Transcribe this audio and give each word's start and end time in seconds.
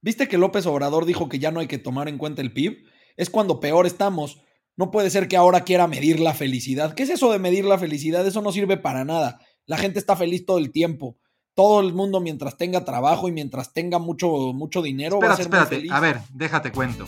¿Viste 0.00 0.28
que 0.28 0.38
López 0.38 0.66
Obrador 0.66 1.06
dijo 1.06 1.28
que 1.28 1.38
ya 1.38 1.50
no 1.50 1.60
hay 1.60 1.66
que 1.66 1.78
tomar 1.78 2.08
en 2.08 2.18
cuenta 2.18 2.42
el 2.42 2.52
PIB? 2.52 2.84
Es 3.16 3.30
cuando 3.30 3.60
peor 3.60 3.86
estamos. 3.86 4.40
No 4.76 4.90
puede 4.90 5.10
ser 5.10 5.26
que 5.26 5.36
ahora 5.36 5.64
quiera 5.64 5.88
medir 5.88 6.20
la 6.20 6.34
felicidad. 6.34 6.94
¿Qué 6.94 7.02
es 7.02 7.10
eso 7.10 7.32
de 7.32 7.40
medir 7.40 7.64
la 7.64 7.78
felicidad? 7.78 8.26
Eso 8.26 8.42
no 8.42 8.52
sirve 8.52 8.76
para 8.76 9.04
nada. 9.04 9.40
La 9.66 9.76
gente 9.76 9.98
está 9.98 10.14
feliz 10.14 10.46
todo 10.46 10.58
el 10.58 10.70
tiempo. 10.70 11.18
Todo 11.54 11.80
el 11.80 11.92
mundo 11.92 12.20
mientras 12.20 12.56
tenga 12.56 12.84
trabajo 12.84 13.28
y 13.28 13.32
mientras 13.32 13.72
tenga 13.72 13.98
mucho, 13.98 14.28
mucho 14.52 14.80
dinero. 14.80 15.16
Espérate, 15.16 15.26
va 15.28 15.34
a 15.34 15.36
ser 15.36 15.46
espérate. 15.46 15.74
Muy 15.74 15.80
feliz. 15.80 15.92
A 15.92 16.00
ver, 16.00 16.20
déjate 16.32 16.70
cuento. 16.70 17.06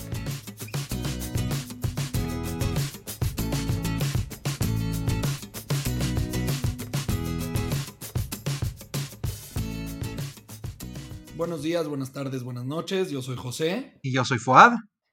Buenos 11.41 11.63
días, 11.63 11.89
buenas 11.89 12.13
tardes, 12.13 12.43
buenas 12.43 12.67
noches. 12.67 13.11
Yo 13.11 13.23
soy 13.23 13.35
José. 13.35 13.99
Y 14.03 14.13
yo 14.13 14.27
soy 14.27 14.37
Fuad. 14.37 14.73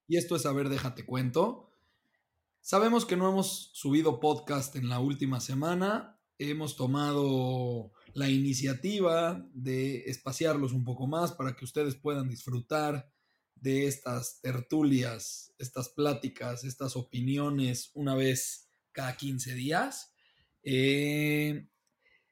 Y 0.10 0.18
esto 0.18 0.36
es 0.36 0.46
A 0.46 0.52
ver, 0.52 0.68
déjate 0.68 1.06
cuento. 1.06 1.72
Sabemos 2.60 3.06
que 3.06 3.16
no 3.16 3.30
hemos 3.30 3.72
subido 3.72 4.20
podcast 4.20 4.76
en 4.76 4.90
la 4.90 5.00
última 5.00 5.40
semana. 5.40 6.20
Hemos 6.38 6.76
tomado 6.76 7.94
la 8.14 8.30
iniciativa 8.30 9.48
de 9.54 10.00
espaciarlos 10.00 10.74
un 10.74 10.84
poco 10.84 11.08
más 11.08 11.32
para 11.32 11.56
que 11.56 11.64
ustedes 11.64 11.96
puedan 11.96 12.28
disfrutar 12.28 13.10
de 13.56 13.88
estas 13.88 14.42
tertulias, 14.42 15.54
estas 15.58 15.88
pláticas, 15.88 16.66
estas 16.66 16.98
opiniones 16.98 17.90
una 17.94 18.16
vez 18.16 18.68
cada 18.92 19.16
15 19.16 19.54
días. 19.54 20.14
Eh, 20.62 21.70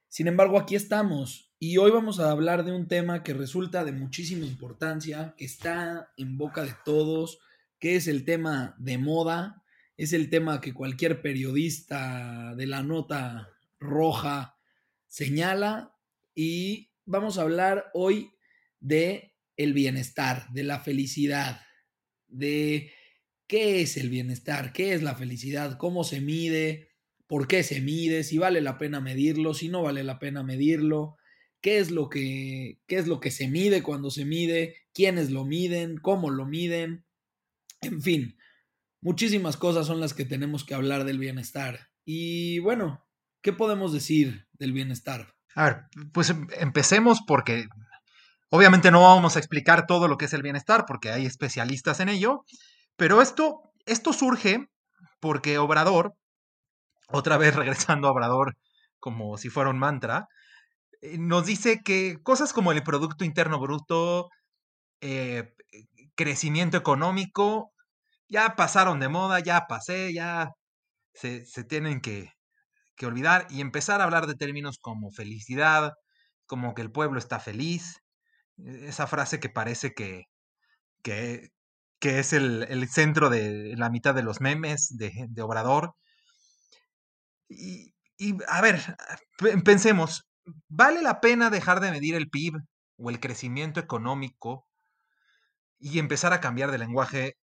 sin 0.06 0.26
embargo, 0.26 0.58
aquí 0.58 0.74
estamos 0.74 1.45
y 1.58 1.78
hoy 1.78 1.90
vamos 1.90 2.20
a 2.20 2.30
hablar 2.30 2.64
de 2.64 2.72
un 2.72 2.86
tema 2.86 3.22
que 3.22 3.32
resulta 3.32 3.84
de 3.84 3.92
muchísima 3.92 4.44
importancia, 4.44 5.34
que 5.38 5.46
está 5.46 6.12
en 6.18 6.36
boca 6.36 6.64
de 6.64 6.74
todos, 6.84 7.38
que 7.78 7.96
es 7.96 8.08
el 8.08 8.24
tema 8.24 8.74
de 8.78 8.98
moda, 8.98 9.62
es 9.96 10.12
el 10.12 10.28
tema 10.28 10.60
que 10.60 10.74
cualquier 10.74 11.22
periodista 11.22 12.54
de 12.56 12.66
la 12.66 12.82
nota 12.82 13.48
roja 13.80 14.58
señala. 15.06 15.94
Y 16.34 16.90
vamos 17.06 17.38
a 17.38 17.42
hablar 17.42 17.86
hoy 17.94 18.32
de 18.80 19.34
el 19.56 19.72
bienestar, 19.72 20.48
de 20.52 20.62
la 20.62 20.80
felicidad, 20.80 21.62
de 22.28 22.92
qué 23.46 23.80
es 23.80 23.96
el 23.96 24.10
bienestar, 24.10 24.74
qué 24.74 24.92
es 24.92 25.02
la 25.02 25.14
felicidad, 25.14 25.78
cómo 25.78 26.04
se 26.04 26.20
mide, 26.20 26.90
por 27.26 27.48
qué 27.48 27.62
se 27.62 27.80
mide, 27.80 28.24
si 28.24 28.36
vale 28.36 28.60
la 28.60 28.76
pena 28.76 29.00
medirlo, 29.00 29.54
si 29.54 29.70
no 29.70 29.82
vale 29.82 30.04
la 30.04 30.18
pena 30.18 30.42
medirlo, 30.42 31.16
qué 31.66 31.80
es 31.80 31.90
lo 31.90 32.08
que, 32.08 32.78
qué 32.86 32.94
es 32.96 33.08
lo 33.08 33.18
que 33.18 33.32
se 33.32 33.48
mide 33.48 33.82
cuando 33.82 34.12
se 34.12 34.24
mide, 34.24 34.76
quiénes 34.94 35.32
lo 35.32 35.44
miden, 35.44 35.98
cómo 35.98 36.30
lo 36.30 36.46
miden, 36.46 37.04
en 37.80 38.00
fin, 38.02 38.38
muchísimas 39.00 39.56
cosas 39.56 39.84
son 39.84 39.98
las 39.98 40.14
que 40.14 40.24
tenemos 40.24 40.62
que 40.62 40.76
hablar 40.76 41.02
del 41.02 41.18
bienestar. 41.18 41.88
Y 42.04 42.60
bueno, 42.60 43.04
¿qué 43.42 43.52
podemos 43.52 43.92
decir 43.92 44.46
del 44.52 44.72
bienestar? 44.72 45.34
A 45.56 45.64
ver, 45.64 45.76
pues 46.12 46.30
em, 46.30 46.46
empecemos 46.60 47.18
porque 47.26 47.66
obviamente 48.48 48.92
no 48.92 49.00
vamos 49.00 49.34
a 49.34 49.40
explicar 49.40 49.88
todo 49.88 50.06
lo 50.06 50.18
que 50.18 50.26
es 50.26 50.34
el 50.34 50.42
bienestar 50.42 50.84
porque 50.86 51.10
hay 51.10 51.26
especialistas 51.26 51.98
en 51.98 52.10
ello, 52.10 52.44
pero 52.94 53.20
esto, 53.20 53.72
esto 53.86 54.12
surge 54.12 54.68
porque 55.18 55.58
Obrador, 55.58 56.14
otra 57.08 57.38
vez 57.38 57.56
regresando 57.56 58.06
a 58.06 58.12
Obrador 58.12 58.56
como 59.00 59.36
si 59.36 59.48
fuera 59.50 59.70
un 59.70 59.80
mantra, 59.80 60.28
nos 61.18 61.46
dice 61.46 61.82
que 61.82 62.18
cosas 62.22 62.52
como 62.52 62.72
el 62.72 62.82
Producto 62.82 63.24
Interno 63.24 63.60
Bruto, 63.60 64.28
eh, 65.00 65.54
crecimiento 66.14 66.76
económico, 66.76 67.72
ya 68.28 68.56
pasaron 68.56 69.00
de 69.00 69.08
moda, 69.08 69.40
ya 69.40 69.66
pasé, 69.68 70.12
ya 70.12 70.50
se, 71.14 71.44
tienen 71.64 72.00
que, 72.00 72.32
olvidar 73.02 73.46
y 73.50 73.60
empezar 73.60 74.00
a 74.00 74.04
hablar 74.04 74.26
de 74.26 74.34
términos 74.34 74.78
como 74.80 75.10
felicidad, 75.10 75.92
como 76.46 76.74
que 76.74 76.82
el 76.82 76.90
pueblo 76.90 77.18
está 77.18 77.40
feliz, 77.40 78.02
e, 78.58 78.88
esa 78.88 79.06
frase 79.06 79.40
que 79.40 79.50
parece 79.50 79.92
que, 79.94 80.24
que, 81.02 81.50
es 82.00 82.32
el, 82.32 82.88
centro 82.88 83.30
de 83.30 83.74
la 83.76 83.90
mitad 83.90 84.14
de 84.14 84.22
los 84.22 84.40
memes 84.40 84.96
de, 84.96 85.26
de 85.28 85.42
Obrador. 85.42 85.94
Y, 87.48 87.92
a 88.48 88.60
ver, 88.60 88.96
pensemos, 89.64 90.26
¿Vale 90.68 91.02
la 91.02 91.20
pena 91.20 91.50
dejar 91.50 91.80
de 91.80 91.90
medir 91.90 92.14
el 92.14 92.30
PIB 92.30 92.54
o 92.98 93.10
el 93.10 93.20
crecimiento 93.20 93.80
económico 93.80 94.66
y 95.78 95.98
empezar 95.98 96.32
a 96.32 96.40
cambiar 96.40 96.70
de 96.70 96.78
lenguaje 96.78 97.36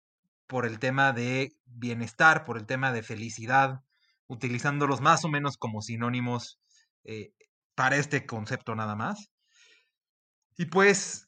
por 0.47 0.65
el 0.65 0.79
tema 0.79 1.11
de 1.11 1.53
bienestar, 1.65 2.43
por 2.43 2.57
el 2.57 2.65
tema 2.65 2.91
de 2.91 3.03
felicidad, 3.03 3.81
utilizándolos 4.27 5.01
más 5.01 5.25
o 5.25 5.29
menos 5.29 5.57
como 5.57 5.81
sinónimos 5.81 6.59
eh, 7.03 7.33
para 7.75 7.97
este 7.97 8.25
concepto 8.25 8.75
nada 8.75 8.95
más? 8.95 9.31
Y 10.57 10.65
pues, 10.65 11.27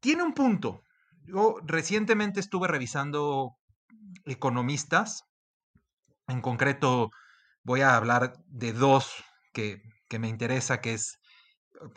tiene 0.00 0.22
un 0.22 0.32
punto. 0.32 0.82
Yo 1.24 1.56
recientemente 1.64 2.40
estuve 2.40 2.68
revisando 2.68 3.58
economistas, 4.24 5.24
en 6.26 6.40
concreto 6.40 7.10
voy 7.62 7.82
a 7.82 7.96
hablar 7.96 8.34
de 8.46 8.72
dos 8.72 9.12
que 9.52 9.82
que 10.08 10.18
me 10.18 10.28
interesa, 10.28 10.80
que 10.80 10.94
es, 10.94 11.20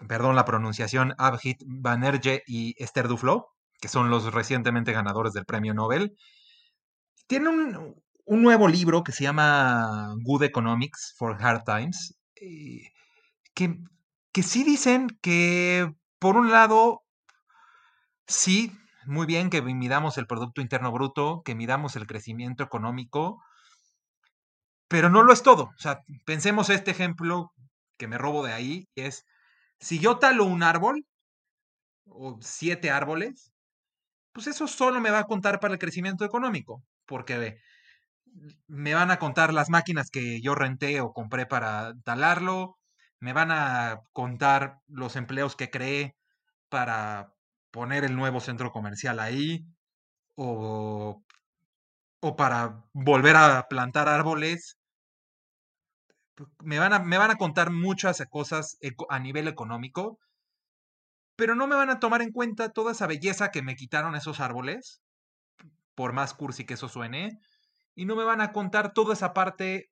perdón 0.07 0.35
la 0.35 0.45
pronunciación, 0.45 1.15
Abhit 1.17 1.61
Banerjee 1.65 2.43
y 2.45 2.75
Esther 2.81 3.07
Duflo, 3.07 3.47
que 3.79 3.87
son 3.87 4.09
los 4.09 4.31
recientemente 4.33 4.91
ganadores 4.91 5.33
del 5.33 5.45
premio 5.45 5.73
Nobel. 5.73 6.15
Tienen 7.27 7.75
un, 8.25 8.41
nuevo 8.41 8.67
libro 8.67 9.03
que 9.03 9.11
se 9.11 9.23
llama 9.23 10.13
Good 10.21 10.43
Economics 10.43 11.15
for 11.17 11.37
Hard 11.39 11.63
Times, 11.63 12.15
eh, 12.35 12.91
que, 13.53 13.79
que 14.31 14.43
sí 14.43 14.63
dicen 14.63 15.07
que, 15.21 15.93
por 16.19 16.37
un 16.37 16.51
lado, 16.51 17.03
sí, 18.27 18.71
muy 19.05 19.25
bien 19.25 19.49
que 19.49 19.61
midamos 19.61 20.17
el 20.17 20.27
Producto 20.27 20.61
Interno 20.61 20.91
Bruto, 20.91 21.41
que 21.43 21.55
midamos 21.55 21.95
el 21.95 22.07
crecimiento 22.07 22.63
económico, 22.63 23.43
pero 24.87 25.09
no 25.09 25.23
lo 25.23 25.33
es 25.33 25.41
todo. 25.41 25.71
O 25.75 25.79
sea, 25.79 26.01
pensemos 26.25 26.69
este 26.69 26.91
ejemplo 26.91 27.53
que 28.01 28.07
me 28.07 28.17
robo 28.17 28.43
de 28.43 28.53
ahí 28.53 28.89
es, 28.95 29.27
si 29.79 29.99
yo 29.99 30.17
talo 30.17 30.45
un 30.45 30.63
árbol, 30.63 31.05
o 32.05 32.39
siete 32.41 32.89
árboles, 32.89 33.53
pues 34.33 34.47
eso 34.47 34.67
solo 34.67 34.99
me 35.01 35.11
va 35.11 35.19
a 35.19 35.25
contar 35.27 35.59
para 35.59 35.75
el 35.75 35.79
crecimiento 35.79 36.25
económico, 36.25 36.83
porque 37.05 37.59
me 38.67 38.95
van 38.95 39.11
a 39.11 39.19
contar 39.19 39.53
las 39.53 39.69
máquinas 39.69 40.09
que 40.09 40.41
yo 40.41 40.55
renté 40.55 41.01
o 41.01 41.13
compré 41.13 41.45
para 41.45 41.93
talarlo, 42.03 42.79
me 43.19 43.33
van 43.33 43.51
a 43.51 44.01
contar 44.13 44.79
los 44.87 45.15
empleos 45.15 45.55
que 45.55 45.69
creé 45.69 46.15
para 46.69 47.33
poner 47.71 48.03
el 48.03 48.15
nuevo 48.15 48.39
centro 48.39 48.71
comercial 48.71 49.19
ahí, 49.19 49.65
o, 50.35 51.23
o 52.21 52.35
para 52.35 52.83
volver 52.93 53.35
a 53.35 53.67
plantar 53.69 54.09
árboles 54.09 54.80
me 56.59 56.79
van 56.79 56.93
a, 56.93 56.99
me 56.99 57.17
van 57.17 57.31
a 57.31 57.37
contar 57.37 57.71
muchas 57.71 58.23
cosas 58.29 58.77
a 59.09 59.19
nivel 59.19 59.47
económico, 59.47 60.19
pero 61.35 61.55
no 61.55 61.67
me 61.67 61.75
van 61.75 61.89
a 61.89 61.99
tomar 61.99 62.21
en 62.21 62.31
cuenta 62.31 62.69
toda 62.69 62.91
esa 62.91 63.07
belleza 63.07 63.51
que 63.51 63.61
me 63.61 63.75
quitaron 63.75 64.15
esos 64.15 64.39
árboles, 64.39 65.01
por 65.95 66.13
más 66.13 66.33
cursi 66.33 66.65
que 66.65 66.75
eso 66.75 66.89
suene, 66.89 67.39
y 67.95 68.05
no 68.05 68.15
me 68.15 68.23
van 68.23 68.41
a 68.41 68.51
contar 68.51 68.93
toda 68.93 69.13
esa 69.13 69.33
parte 69.33 69.91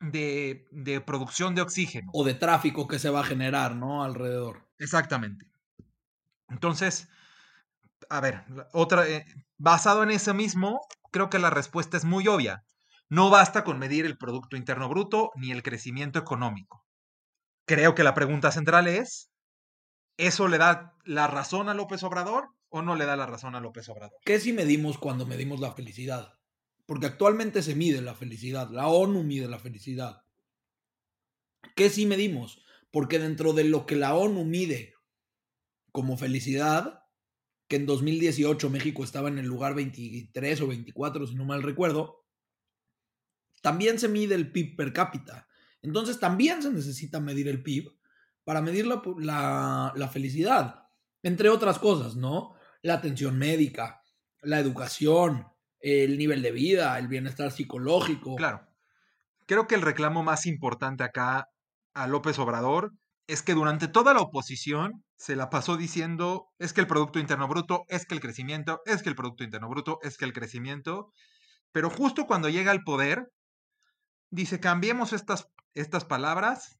de, 0.00 0.66
de 0.70 1.00
producción 1.00 1.54
de 1.54 1.62
oxígeno. 1.62 2.10
O 2.12 2.24
de 2.24 2.34
tráfico 2.34 2.86
que 2.86 2.98
se 2.98 3.10
va 3.10 3.20
a 3.20 3.24
generar, 3.24 3.76
¿no? 3.76 4.04
Alrededor. 4.04 4.68
Exactamente. 4.78 5.46
Entonces, 6.48 7.08
a 8.08 8.20
ver, 8.20 8.44
otra, 8.72 9.06
eh, 9.08 9.24
basado 9.56 10.02
en 10.02 10.10
eso 10.10 10.34
mismo, 10.34 10.80
creo 11.10 11.30
que 11.30 11.38
la 11.38 11.50
respuesta 11.50 11.96
es 11.96 12.04
muy 12.04 12.26
obvia. 12.28 12.64
No 13.10 13.30
basta 13.30 13.64
con 13.64 13.78
medir 13.78 14.04
el 14.04 14.18
Producto 14.18 14.56
Interno 14.56 14.88
Bruto 14.88 15.30
ni 15.36 15.50
el 15.50 15.62
crecimiento 15.62 16.18
económico. 16.18 16.84
Creo 17.66 17.94
que 17.94 18.02
la 18.02 18.14
pregunta 18.14 18.52
central 18.52 18.86
es, 18.86 19.30
¿eso 20.18 20.48
le 20.48 20.58
da 20.58 20.94
la 21.04 21.26
razón 21.26 21.68
a 21.68 21.74
López 21.74 22.02
Obrador 22.02 22.50
o 22.68 22.82
no 22.82 22.96
le 22.96 23.06
da 23.06 23.16
la 23.16 23.26
razón 23.26 23.54
a 23.54 23.60
López 23.60 23.88
Obrador? 23.88 24.18
¿Qué 24.24 24.38
si 24.40 24.52
medimos 24.52 24.98
cuando 24.98 25.26
medimos 25.26 25.60
la 25.60 25.72
felicidad? 25.72 26.34
Porque 26.84 27.06
actualmente 27.06 27.62
se 27.62 27.74
mide 27.74 28.02
la 28.02 28.14
felicidad, 28.14 28.70
la 28.70 28.88
ONU 28.88 29.22
mide 29.22 29.48
la 29.48 29.58
felicidad. 29.58 30.22
¿Qué 31.74 31.90
si 31.90 32.06
medimos? 32.06 32.62
Porque 32.90 33.18
dentro 33.18 33.52
de 33.52 33.64
lo 33.64 33.86
que 33.86 33.96
la 33.96 34.14
ONU 34.14 34.44
mide 34.44 34.94
como 35.92 36.16
felicidad, 36.16 37.02
que 37.68 37.76
en 37.76 37.86
2018 37.86 38.70
México 38.70 39.04
estaba 39.04 39.28
en 39.28 39.38
el 39.38 39.46
lugar 39.46 39.74
23 39.74 40.60
o 40.60 40.66
24, 40.68 41.26
si 41.26 41.34
no 41.34 41.44
mal 41.44 41.62
recuerdo, 41.62 42.24
también 43.62 43.98
se 43.98 44.08
mide 44.08 44.34
el 44.34 44.52
PIB 44.52 44.76
per 44.76 44.92
cápita. 44.92 45.48
Entonces 45.82 46.18
también 46.18 46.62
se 46.62 46.70
necesita 46.70 47.20
medir 47.20 47.48
el 47.48 47.62
PIB 47.62 47.90
para 48.44 48.62
medir 48.62 48.86
la, 48.86 50.10
felicidad, 50.12 50.86
entre 51.22 51.50
otras 51.50 51.78
cosas, 51.78 52.16
¿no? 52.16 52.54
la 52.82 52.94
atención 52.94 53.38
médica, 53.38 54.02
la 54.40 54.58
educación, 54.58 55.46
el 55.80 56.16
nivel 56.18 56.42
de 56.42 56.52
vida, 56.52 56.98
el 56.98 57.08
bienestar 57.08 57.50
psicológico. 57.50 58.36
Claro. 58.36 58.66
Creo 59.46 59.66
que 59.66 59.74
el 59.74 59.82
reclamo 59.82 60.22
más 60.22 60.46
importante 60.46 61.04
acá 61.04 61.48
a 61.94 62.06
López 62.06 62.38
Obrador 62.38 62.92
es 63.26 63.42
que 63.42 63.54
durante 63.54 63.88
toda 63.88 64.14
la 64.14 64.20
oposición 64.20 65.04
se 65.16 65.36
la 65.36 65.50
pasó 65.50 65.76
diciendo 65.76 66.48
es 66.58 66.72
que 66.72 66.80
el 66.80 66.86
Producto 66.86 67.18
Interno 67.18 67.48
Bruto, 67.48 67.84
es 67.88 68.06
que 68.06 68.14
el 68.14 68.20
crecimiento, 68.20 68.80
es 68.86 69.02
que 69.02 69.10
el 69.10 69.16
Producto 69.16 69.44
Interno 69.44 69.68
Bruto, 69.68 69.98
es 70.02 70.16
que 70.16 70.24
el 70.24 70.32
crecimiento, 70.32 71.12
pero 71.72 71.90
justo 71.90 72.26
cuando 72.26 72.48
llega 72.48 72.70
al 72.70 72.84
poder, 72.84 73.30
dice 74.30 74.60
cambiemos 74.60 75.12
estas, 75.12 75.48
estas 75.74 76.04
palabras 76.04 76.78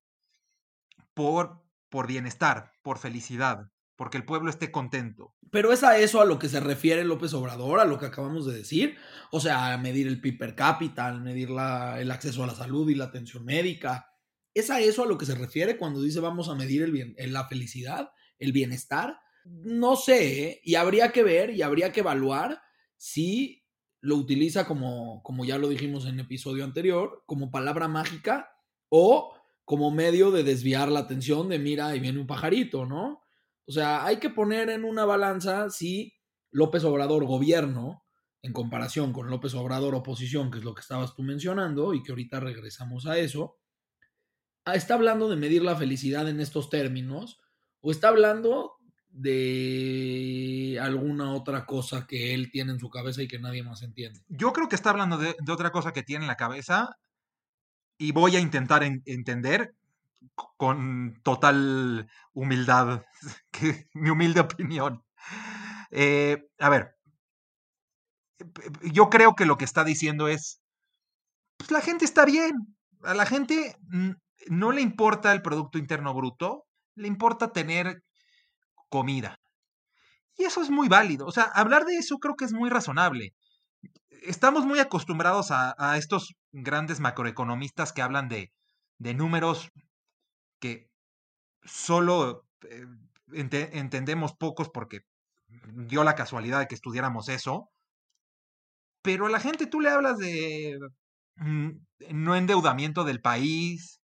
por, 1.14 1.64
por 1.88 2.06
bienestar, 2.06 2.72
por 2.82 2.98
felicidad, 2.98 3.70
porque 3.96 4.16
el 4.16 4.24
pueblo 4.24 4.50
esté 4.50 4.70
contento. 4.70 5.34
Pero 5.50 5.72
es 5.72 5.82
a 5.82 5.98
eso 5.98 6.20
a 6.20 6.24
lo 6.24 6.38
que 6.38 6.48
se 6.48 6.60
refiere 6.60 7.04
López 7.04 7.32
Obrador, 7.32 7.80
a 7.80 7.84
lo 7.84 7.98
que 7.98 8.06
acabamos 8.06 8.46
de 8.46 8.54
decir. 8.54 8.96
O 9.30 9.40
sea, 9.40 9.72
a 9.72 9.78
medir 9.78 10.06
el 10.06 10.20
PIB 10.20 10.38
per 10.38 10.54
cápita, 10.54 11.12
medir 11.14 11.50
la, 11.50 12.00
el 12.00 12.10
acceso 12.10 12.44
a 12.44 12.46
la 12.46 12.54
salud 12.54 12.88
y 12.90 12.94
la 12.94 13.04
atención 13.04 13.44
médica. 13.44 14.12
¿Es 14.52 14.70
a 14.70 14.80
eso 14.80 15.02
a 15.02 15.06
lo 15.06 15.16
que 15.16 15.26
se 15.26 15.34
refiere 15.34 15.76
cuando 15.76 16.02
dice 16.02 16.20
vamos 16.20 16.48
a 16.48 16.54
medir 16.54 16.82
el 16.82 16.92
bien, 16.92 17.14
la 17.18 17.48
felicidad, 17.48 18.10
el 18.38 18.52
bienestar? 18.52 19.18
No 19.44 19.96
sé, 19.96 20.42
¿eh? 20.44 20.60
y 20.62 20.74
habría 20.74 21.10
que 21.10 21.22
ver 21.22 21.50
y 21.50 21.62
habría 21.62 21.92
que 21.92 22.00
evaluar 22.00 22.60
si 22.96 23.64
lo 24.00 24.16
utiliza 24.16 24.66
como, 24.66 25.22
como 25.22 25.44
ya 25.44 25.58
lo 25.58 25.68
dijimos 25.68 26.06
en 26.06 26.14
el 26.14 26.20
episodio 26.20 26.64
anterior, 26.64 27.22
como 27.26 27.50
palabra 27.50 27.88
mágica 27.88 28.50
o 28.88 29.34
como 29.64 29.90
medio 29.90 30.30
de 30.30 30.44
desviar 30.44 30.90
la 30.90 31.00
atención 31.00 31.48
de 31.48 31.58
mira, 31.58 31.88
ahí 31.88 32.00
viene 32.00 32.20
un 32.20 32.26
pajarito, 32.26 32.86
¿no? 32.86 33.22
O 33.66 33.72
sea, 33.72 34.06
hay 34.06 34.16
que 34.16 34.30
poner 34.30 34.70
en 34.70 34.84
una 34.84 35.04
balanza 35.04 35.68
si 35.68 36.14
López 36.50 36.84
Obrador 36.84 37.26
gobierno, 37.26 38.02
en 38.40 38.54
comparación 38.54 39.12
con 39.12 39.28
López 39.28 39.54
Obrador 39.54 39.94
oposición, 39.94 40.50
que 40.50 40.58
es 40.58 40.64
lo 40.64 40.74
que 40.74 40.80
estabas 40.80 41.14
tú 41.14 41.22
mencionando, 41.22 41.92
y 41.92 42.02
que 42.02 42.12
ahorita 42.12 42.40
regresamos 42.40 43.06
a 43.06 43.18
eso, 43.18 43.58
ah, 44.64 44.74
está 44.74 44.94
hablando 44.94 45.28
de 45.28 45.36
medir 45.36 45.62
la 45.62 45.76
felicidad 45.76 46.28
en 46.28 46.40
estos 46.40 46.70
términos, 46.70 47.38
o 47.80 47.90
está 47.90 48.08
hablando 48.08 48.77
de 49.18 50.78
alguna 50.80 51.32
otra 51.32 51.66
cosa 51.66 52.06
que 52.06 52.34
él 52.34 52.50
tiene 52.52 52.72
en 52.72 52.78
su 52.78 52.88
cabeza 52.88 53.20
y 53.20 53.28
que 53.28 53.40
nadie 53.40 53.64
más 53.64 53.82
entiende. 53.82 54.20
Yo 54.28 54.52
creo 54.52 54.68
que 54.68 54.76
está 54.76 54.90
hablando 54.90 55.18
de, 55.18 55.34
otra 55.50 55.72
cosa 55.72 55.92
que 55.92 56.04
tiene 56.04 56.24
en 56.24 56.28
la 56.28 56.36
cabeza 56.36 56.96
y 57.98 58.12
voy 58.12 58.36
a 58.36 58.40
intentar 58.40 58.84
entender 58.84 59.74
con 60.56 61.20
total 61.24 62.08
humildad, 62.32 63.02
que, 63.50 63.88
mi 63.92 64.10
humilde 64.10 64.40
opinión. 64.40 65.02
Eh, 65.90 66.48
a 66.60 66.68
ver, 66.68 66.94
yo 68.82 69.10
creo 69.10 69.34
que 69.34 69.46
lo 69.46 69.58
que 69.58 69.64
está 69.64 69.82
diciendo 69.82 70.28
es, 70.28 70.60
pues 71.56 71.72
la 71.72 71.80
gente 71.80 72.04
está 72.04 72.24
bien, 72.24 72.76
a 73.02 73.14
la 73.14 73.26
gente 73.26 73.76
no 74.48 74.70
le 74.70 74.80
importa 74.80 75.32
el 75.32 75.42
Producto 75.42 75.76
Interno 75.76 76.14
Bruto, 76.14 76.66
le 76.94 77.08
importa 77.08 77.52
tener 77.52 78.04
comida. 78.88 79.38
Y 80.36 80.44
eso 80.44 80.62
es 80.62 80.70
muy 80.70 80.88
válido, 80.88 81.26
o 81.26 81.32
sea, 81.32 81.44
hablar 81.44 81.84
de 81.84 81.96
eso 81.96 82.18
creo 82.18 82.36
que 82.36 82.44
es 82.44 82.52
muy 82.52 82.70
razonable. 82.70 83.34
Estamos 84.22 84.64
muy 84.64 84.78
acostumbrados 84.78 85.50
a, 85.50 85.96
estos 85.96 86.34
grandes 86.52 87.00
macroeconomistas 87.00 87.92
que 87.92 88.02
hablan 88.02 88.28
de, 88.28 88.52
de 88.98 89.14
números 89.14 89.70
que 90.60 90.88
solo 91.64 92.44
eh, 92.62 92.86
entendemos 93.32 94.34
pocos 94.34 94.70
porque 94.72 95.00
dio 95.72 96.04
la 96.04 96.14
casualidad 96.14 96.60
de 96.60 96.66
que 96.66 96.74
estudiáramos 96.74 97.28
eso, 97.28 97.70
pero 99.02 99.26
a 99.26 99.30
la 99.30 99.40
gente 99.40 99.66
tú 99.66 99.80
le 99.80 99.90
hablas 99.90 100.18
de 100.18 100.78
mm, 101.36 101.70
no 102.10 102.36
endeudamiento 102.36 103.04
del 103.04 103.20
país, 103.20 104.00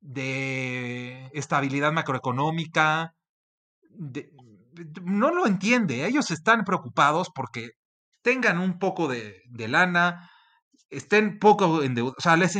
de 0.00 1.30
estabilidad 1.32 1.92
macroeconómica, 1.92 3.14
no 5.04 5.30
lo 5.30 5.46
entiende, 5.46 6.06
ellos 6.06 6.30
están 6.30 6.64
preocupados 6.64 7.30
porque 7.34 7.70
tengan 8.22 8.58
un 8.58 8.78
poco 8.78 9.08
de, 9.08 9.42
lana, 9.68 10.30
estén 10.88 11.38
poco 11.38 11.82
endeudados, 11.82 12.16
o 12.18 12.22
sea, 12.22 12.36
les, 12.36 12.56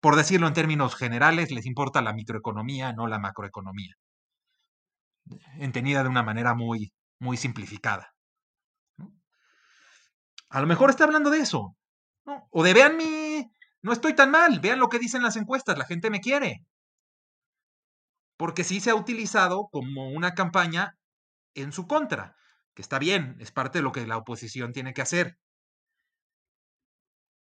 por 0.00 0.16
decirlo 0.16 0.46
en 0.46 0.54
términos 0.54 0.94
generales, 0.94 1.50
les 1.50 1.66
importa 1.66 2.02
la 2.02 2.12
microeconomía, 2.12 2.92
no 2.92 3.06
la 3.06 3.18
macroeconomía. 3.18 3.94
Entendida 5.58 6.02
de 6.02 6.10
una 6.10 6.22
manera 6.22 6.54
muy, 6.54 6.92
muy 7.18 7.36
simplificada. 7.36 8.12
A 10.50 10.60
lo 10.60 10.66
mejor 10.66 10.90
está 10.90 11.04
hablando 11.04 11.30
de 11.30 11.38
eso. 11.38 11.74
O 12.50 12.62
de 12.62 12.74
vean 12.74 12.96
mi. 12.96 13.50
No 13.82 13.92
estoy 13.92 14.14
tan 14.14 14.30
mal, 14.30 14.60
vean 14.60 14.78
lo 14.78 14.88
que 14.88 14.98
dicen 14.98 15.22
las 15.22 15.36
encuestas, 15.36 15.76
la 15.78 15.86
gente 15.86 16.10
me 16.10 16.20
quiere. 16.20 16.64
Porque 18.44 18.62
sí 18.62 18.78
se 18.80 18.90
ha 18.90 18.94
utilizado 18.94 19.68
como 19.72 20.10
una 20.10 20.34
campaña 20.34 20.98
en 21.54 21.72
su 21.72 21.86
contra, 21.86 22.36
que 22.74 22.82
está 22.82 22.98
bien, 22.98 23.36
es 23.40 23.50
parte 23.50 23.78
de 23.78 23.82
lo 23.82 23.90
que 23.90 24.06
la 24.06 24.18
oposición 24.18 24.74
tiene 24.74 24.92
que 24.92 25.00
hacer 25.00 25.38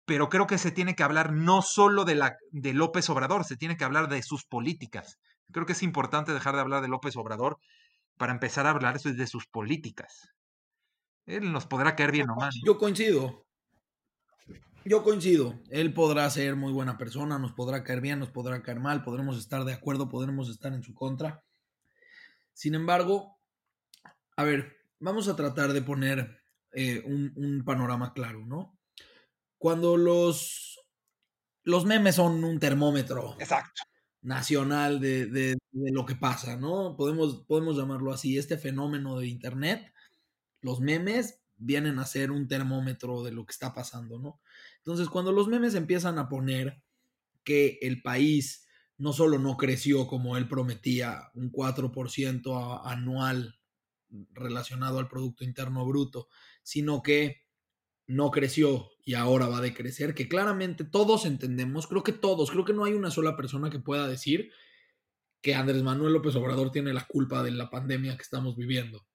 pero 0.08 0.28
creo 0.28 0.48
que 0.48 0.58
se 0.58 0.72
tiene 0.72 0.96
que 0.96 1.04
hablar 1.04 1.32
no 1.32 1.62
solo 1.62 2.04
de, 2.04 2.16
la, 2.16 2.36
de 2.50 2.74
López 2.74 3.08
Obrador, 3.12 3.46
se 3.46 3.58
tiene 3.58 3.78
que 3.78 3.84
hablar 3.84 4.10
de 4.10 4.24
sus 4.24 4.44
políticas. 4.44 5.20
Creo 5.52 5.68
que 5.68 5.74
es 5.74 5.84
importante 5.84 6.34
dejar 6.34 6.56
de 6.56 6.62
hablar 6.62 6.82
de 6.82 6.88
López 6.88 7.16
Obrador 7.16 7.60
para 8.18 8.32
empezar 8.32 8.66
a 8.66 8.72
hablar 8.72 9.00
de 9.00 9.28
sus 9.28 9.46
políticas. 9.46 10.32
Él 11.28 11.52
nos 11.52 11.68
podrá 11.68 11.96
caer 11.96 12.12
bien 12.12 12.32
o 12.32 12.36
mal. 12.36 12.50
Yo 12.66 12.80
coincido. 12.80 13.46
Yo 14.90 15.04
coincido. 15.04 15.62
Él 15.70 15.94
podrá 15.94 16.28
ser 16.32 16.56
muy 16.56 16.74
buena 16.74 16.98
persona, 16.98 17.38
nos 17.38 17.54
podrá 17.54 17.84
caer 17.84 18.02
bien, 18.02 18.18
nos 18.18 18.32
podrá 18.32 18.64
caer 18.64 18.80
mal, 18.80 19.04
podremos 19.04 19.38
estar 19.38 19.64
de 19.64 19.74
acuerdo, 19.74 20.10
podremos 20.10 20.50
estar 20.50 20.74
en 20.74 20.82
su 20.82 20.96
contra. 20.96 21.44
Sin 22.54 22.74
embargo, 22.74 23.38
a 24.36 24.44
ver, 24.44 24.78
vamos 25.00 25.28
a 25.28 25.36
tratar 25.36 25.74
de 25.74 25.84
poner 25.84 26.42
eh, 26.72 27.04
un, 27.06 27.32
un 27.36 27.64
panorama 27.64 28.14
claro, 28.14 28.46
¿no? 28.48 28.80
cuando 29.60 29.98
los, 29.98 30.80
los 31.64 31.86
memes 31.86 32.16
son 32.16 32.44
un 32.44 32.60
termómetro 32.60 33.36
Exacto. 33.40 33.84
nacional 34.22 35.00
de, 35.00 35.58
lo 35.72 36.06
que 36.06 36.16
pasa, 36.16 36.56
¿no? 36.56 36.96
Podemos, 36.98 37.44
podemos 37.46 37.78
llamarlo 37.78 38.12
así, 38.12 38.38
este 38.38 38.58
fenómeno 38.58 39.20
de 39.20 39.28
Internet, 39.28 39.94
los 40.62 40.80
memes 40.80 41.42
vienen 41.60 42.00
a 42.00 42.06
ser 42.06 42.32
un 42.32 42.48
termómetro 42.48 43.24
de 43.24 43.32
lo 43.32 43.46
que 43.46 43.52
está 43.52 43.74
pasando, 43.74 44.18
¿no? 44.18 44.42
Entonces, 44.78 45.10
cuando 45.10 45.32
los 45.32 45.48
memes 45.48 45.76
empiezan 45.76 46.18
a 46.18 46.30
poner 46.30 46.82
que 47.44 47.78
el 47.82 48.02
país 48.02 48.66
no 48.98 49.14
solo 49.14 49.40
no 49.40 49.56
creció 49.58 50.08
como 50.08 50.38
él 50.38 50.48
prometía, 50.48 51.30
un 51.34 51.52
4% 51.52 52.82
anual 52.84 53.60
relacionado 54.32 55.00
al 55.00 55.08
Producto 55.08 55.44
Interno 55.44 55.86
Bruto, 55.86 56.28
sino 56.64 57.02
que 57.02 57.44
no 58.08 58.32
creció 58.32 58.90
y 59.06 59.14
ahora 59.14 59.48
va 59.48 59.60
a 59.60 59.62
decrecer, 59.62 60.14
que 60.14 60.28
claramente 60.28 60.84
todos 60.84 61.26
entendemos, 61.26 61.88
creo 61.88 62.04
que 62.04 62.12
todos, 62.12 62.52
creo 62.52 62.66
que 62.66 62.74
no 62.74 62.84
hay 62.84 62.94
una 62.94 63.12
sola 63.12 63.36
persona 63.36 63.70
que 63.70 63.80
pueda 63.80 64.08
decir 64.08 64.52
que 65.42 65.56
Andrés 65.56 65.84
Manuel 65.84 66.14
López 66.14 66.36
Obrador 66.36 66.72
tiene 66.72 66.94
la 66.94 67.06
culpa 67.06 67.44
de 67.44 67.52
la 67.52 67.70
pandemia 67.70 68.18
que 68.18 68.24
estamos 68.24 68.58
viviendo. 68.58 69.06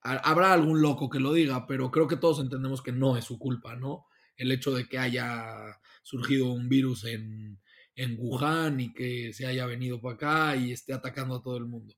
Habrá 0.00 0.52
algún 0.52 0.80
loco 0.80 1.10
que 1.10 1.20
lo 1.20 1.32
diga, 1.32 1.66
pero 1.66 1.90
creo 1.90 2.06
que 2.06 2.16
todos 2.16 2.40
entendemos 2.40 2.82
que 2.82 2.92
no 2.92 3.16
es 3.16 3.24
su 3.24 3.38
culpa, 3.38 3.76
¿no? 3.76 4.06
El 4.36 4.52
hecho 4.52 4.72
de 4.72 4.88
que 4.88 4.98
haya 4.98 5.78
surgido 6.02 6.52
un 6.52 6.68
virus 6.68 7.04
en, 7.04 7.60
en 7.94 8.16
Wuhan 8.18 8.80
y 8.80 8.92
que 8.92 9.32
se 9.32 9.46
haya 9.46 9.66
venido 9.66 10.00
para 10.00 10.14
acá 10.14 10.56
y 10.56 10.72
esté 10.72 10.92
atacando 10.92 11.34
a 11.34 11.42
todo 11.42 11.56
el 11.56 11.66
mundo. 11.66 11.94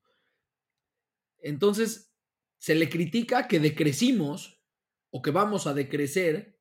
Entonces, 1.43 2.13
se 2.59 2.75
le 2.75 2.89
critica 2.89 3.49
que 3.49 3.61
decrecimos 3.61 4.63
o 5.11 5.23
que 5.23 5.31
vamos 5.31 5.67
a 5.67 5.75
decrecer 5.75 6.59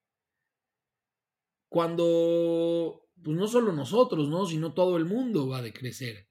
cuando, 1.69 3.08
pues 3.24 3.38
no 3.38 3.48
solo 3.48 3.72
nosotros, 3.72 4.27
¿no? 4.27 4.46
Sino 4.46 4.74
todo 4.74 4.98
el 4.98 5.05
mundo 5.05 5.48
va 5.48 5.60
a 5.60 5.62
decrecer. 5.62 6.29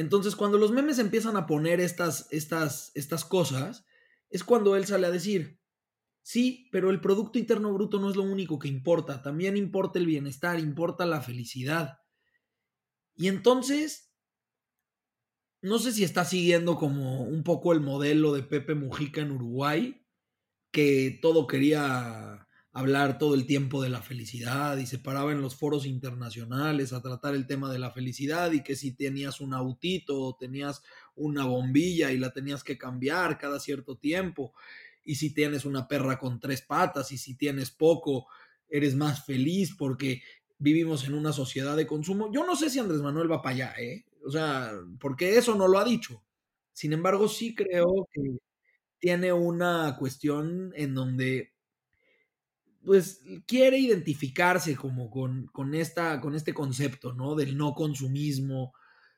Entonces, 0.00 0.34
cuando 0.34 0.56
los 0.56 0.72
memes 0.72 0.98
empiezan 0.98 1.36
a 1.36 1.46
poner 1.46 1.78
estas, 1.78 2.26
estas, 2.30 2.90
estas 2.94 3.22
cosas, 3.22 3.84
es 4.30 4.44
cuando 4.44 4.74
él 4.74 4.86
sale 4.86 5.06
a 5.06 5.10
decir, 5.10 5.60
sí, 6.22 6.70
pero 6.72 6.88
el 6.88 7.02
Producto 7.02 7.38
Interno 7.38 7.70
Bruto 7.74 8.00
no 8.00 8.08
es 8.08 8.16
lo 8.16 8.22
único 8.22 8.58
que 8.58 8.68
importa, 8.68 9.20
también 9.20 9.58
importa 9.58 9.98
el 9.98 10.06
bienestar, 10.06 10.58
importa 10.58 11.04
la 11.04 11.20
felicidad. 11.20 11.98
Y 13.14 13.28
entonces, 13.28 14.14
no 15.60 15.78
sé 15.78 15.92
si 15.92 16.02
está 16.02 16.24
siguiendo 16.24 16.76
como 16.76 17.22
un 17.22 17.42
poco 17.44 17.74
el 17.74 17.82
modelo 17.82 18.32
de 18.32 18.42
Pepe 18.42 18.74
Mujica 18.74 19.20
en 19.20 19.32
Uruguay, 19.32 20.06
que 20.72 21.18
todo 21.20 21.46
quería 21.46 22.48
hablar 22.72 23.18
todo 23.18 23.34
el 23.34 23.46
tiempo 23.46 23.82
de 23.82 23.88
la 23.88 24.00
felicidad 24.00 24.76
y 24.78 24.86
se 24.86 24.98
paraba 24.98 25.32
en 25.32 25.42
los 25.42 25.56
foros 25.56 25.86
internacionales 25.86 26.92
a 26.92 27.02
tratar 27.02 27.34
el 27.34 27.46
tema 27.46 27.72
de 27.72 27.80
la 27.80 27.90
felicidad 27.90 28.52
y 28.52 28.62
que 28.62 28.76
si 28.76 28.92
tenías 28.92 29.40
un 29.40 29.54
autito 29.54 30.20
o 30.20 30.36
tenías 30.36 30.82
una 31.16 31.46
bombilla 31.46 32.12
y 32.12 32.18
la 32.18 32.32
tenías 32.32 32.62
que 32.62 32.78
cambiar 32.78 33.38
cada 33.38 33.58
cierto 33.58 33.96
tiempo. 33.98 34.54
Y 35.04 35.16
si 35.16 35.34
tienes 35.34 35.64
una 35.64 35.88
perra 35.88 36.18
con 36.18 36.38
tres 36.38 36.62
patas 36.62 37.10
y 37.10 37.18
si 37.18 37.34
tienes 37.34 37.70
poco, 37.70 38.28
eres 38.68 38.94
más 38.94 39.24
feliz 39.24 39.74
porque 39.76 40.22
vivimos 40.58 41.04
en 41.06 41.14
una 41.14 41.32
sociedad 41.32 41.76
de 41.76 41.86
consumo. 41.86 42.30
Yo 42.32 42.46
no 42.46 42.54
sé 42.54 42.70
si 42.70 42.78
Andrés 42.78 43.00
Manuel 43.00 43.30
va 43.30 43.42
para 43.42 43.54
allá, 43.54 43.74
¿eh? 43.78 44.04
O 44.24 44.30
sea, 44.30 44.72
porque 45.00 45.36
eso 45.38 45.56
no 45.56 45.66
lo 45.66 45.78
ha 45.78 45.84
dicho. 45.84 46.22
Sin 46.72 46.92
embargo, 46.92 47.28
sí 47.28 47.54
creo 47.54 48.06
que 48.12 48.38
tiene 48.98 49.32
una 49.32 49.96
cuestión 49.98 50.72
en 50.76 50.94
donde 50.94 51.54
pues 52.84 53.22
quiere 53.46 53.78
identificarse 53.78 54.74
como 54.76 55.10
con, 55.10 55.46
con, 55.46 55.74
esta, 55.74 56.20
con 56.20 56.34
este 56.34 56.54
concepto, 56.54 57.12
¿no? 57.12 57.34
Del 57.34 57.56
no 57.56 57.72
consumismo, 57.74 58.72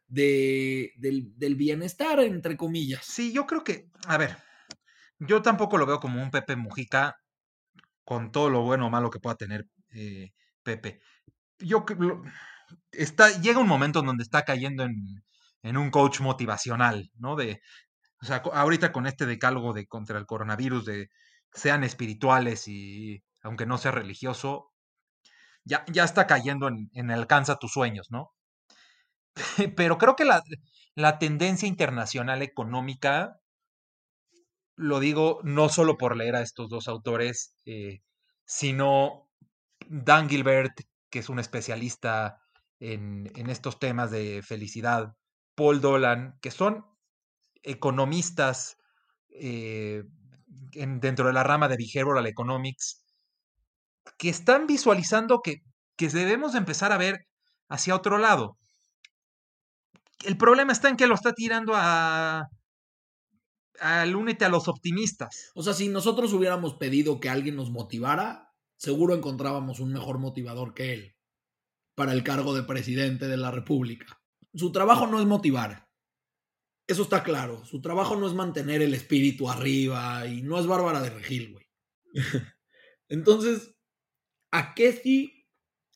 de, 0.09 0.92
del, 0.97 1.54
bienestar, 1.54 2.21
entre 2.21 2.57
comillas. 2.57 3.04
Sí, 3.04 3.33
yo 3.33 3.47
creo 3.47 3.64
que, 3.64 3.88
a 4.07 4.19
ver, 4.19 4.37
yo 5.19 5.42
tampoco 5.42 5.78
lo 5.78 5.87
veo 5.87 6.00
como 6.00 6.23
un 6.23 6.31
Pepe 6.31 6.57
Mujica 6.57 7.16
con 8.04 8.33
todo 8.33 8.50
lo 8.50 8.62
bueno 8.62 8.87
o 8.87 8.90
malo 8.90 9.11
que 9.11 9.21
pueda 9.21 9.37
tener 9.37 9.66
eh, 9.90 10.33
Pepe. 10.62 11.00
Yo 11.59 11.87
está, 12.90 13.40
llega 13.40 13.61
un 13.61 13.69
momento 13.69 14.00
en 14.00 14.07
donde 14.07 14.25
está 14.25 14.42
cayendo 14.45 14.85
en, 14.85 15.23
en 15.62 15.76
un 15.76 15.90
coach 15.90 16.21
motivacional, 16.21 17.11
¿no? 17.14 17.37
De, 17.37 17.61
o 18.21 18.26
sea, 18.26 18.37
ahorita 18.37 18.92
con 18.92 19.07
este 19.07 19.25
decálogo 19.26 19.73
de 19.73 19.87
contra 19.87 20.19
el 20.19 20.26
coronavirus, 20.26 20.85
de 20.85 21.11
sean 21.52 21.85
espirituales 21.85 22.66
y 22.69 23.23
aunque 23.42 23.66
no 23.66 23.78
sea 23.78 23.90
religioso, 23.90 24.72
ya, 25.64 25.84
ya 25.88 26.04
está 26.04 26.26
cayendo 26.26 26.68
en, 26.68 27.11
alcanza 27.11 27.56
tus 27.56 27.72
sueños, 27.72 28.08
¿no? 28.11 28.32
Pero 29.76 29.99
creo 29.99 30.16
que 30.16 30.25
la, 30.25 30.42
la 30.94 31.18
tendencia 31.18 31.68
internacional 31.68 32.42
económica, 32.42 33.40
lo 34.76 35.00
digo 35.00 35.40
no 35.44 35.68
solo 35.68 35.96
por 35.96 36.16
leer 36.16 36.37
a 36.37 36.42
estos 36.42 36.68
dos 36.68 36.88
autores, 36.88 37.54
eh, 37.64 38.00
sino 38.44 39.28
Dan 39.88 40.28
Gilbert, 40.28 40.72
que 41.11 41.20
es 41.20 41.28
un 41.28 41.38
especialista 41.38 42.40
en, 42.80 43.30
en, 43.37 43.49
estos 43.50 43.78
temas 43.78 44.11
de 44.11 44.42
felicidad, 44.42 45.14
Paul 45.54 45.80
Dolan, 45.80 46.38
que 46.40 46.50
son 46.50 46.84
economistas 47.62 48.76
eh, 49.30 50.04
en, 50.72 51.00
dentro 51.00 51.26
de 51.26 51.32
la 51.32 51.42
rama 51.42 51.68
de 51.68 51.76
Behavioral 51.76 52.26
Economics, 52.26 53.01
que 54.18 54.28
están 54.28 54.66
visualizando 54.66 55.40
que, 55.40 55.62
que 55.97 56.09
debemos 56.09 56.54
empezar 56.54 56.92
a 56.92 56.99
ver 56.99 57.26
hacia 57.68 57.94
otro 57.94 58.18
lado. 58.18 58.56
El 60.25 60.37
problema 60.37 60.73
está 60.73 60.88
en 60.88 60.97
que 60.97 61.06
lo 61.06 61.14
está 61.14 61.32
tirando 61.32 61.73
a, 61.75 62.49
al 63.80 64.14
únete 64.14 64.44
a 64.44 64.49
los 64.49 64.68
optimistas. 64.68 65.50
O 65.54 65.62
sea, 65.62 65.75
si 65.75 65.88
nosotros 65.88 66.32
hubiéramos 66.32 66.75
pedido 66.75 67.21
que 67.21 67.28
alguien 67.28 67.56
nos 67.56 67.71
motivara, 67.71 68.52
seguro 68.76 69.14
encontrábamos 69.14 69.80
un 69.80 69.92
mejor 69.92 70.18
motivador 70.18 70.75
que 70.75 70.92
él 70.92 71.16
para 71.94 72.12
el 72.12 72.23
cargo 72.23 72.54
de 72.54 72.62
presidente 72.62 73.26
de 73.26 73.37
la 73.37 73.50
República. 73.50 74.21
Su 74.54 74.73
trabajo 74.73 75.06
no 75.06 75.21
es 75.21 75.26
motivar. 75.26 75.88
Eso 76.87 77.02
está 77.02 77.23
claro. 77.23 77.64
Su 77.64 77.80
trabajo 77.80 78.16
no 78.16 78.26
es 78.26 78.35
mantener 78.35 78.82
el 78.82 78.94
espíritu 78.94 79.50
arriba 79.50 80.26
y 80.26 80.42
no 80.42 80.59
es 80.59 80.66
Bárbara 80.66 81.00
de 81.00 81.11
Regil, 81.11 81.52
güey. 81.52 81.66
Entonces, 83.09 83.71
¿a 84.52 84.75
qué 84.75 84.92
sí, 84.92 85.49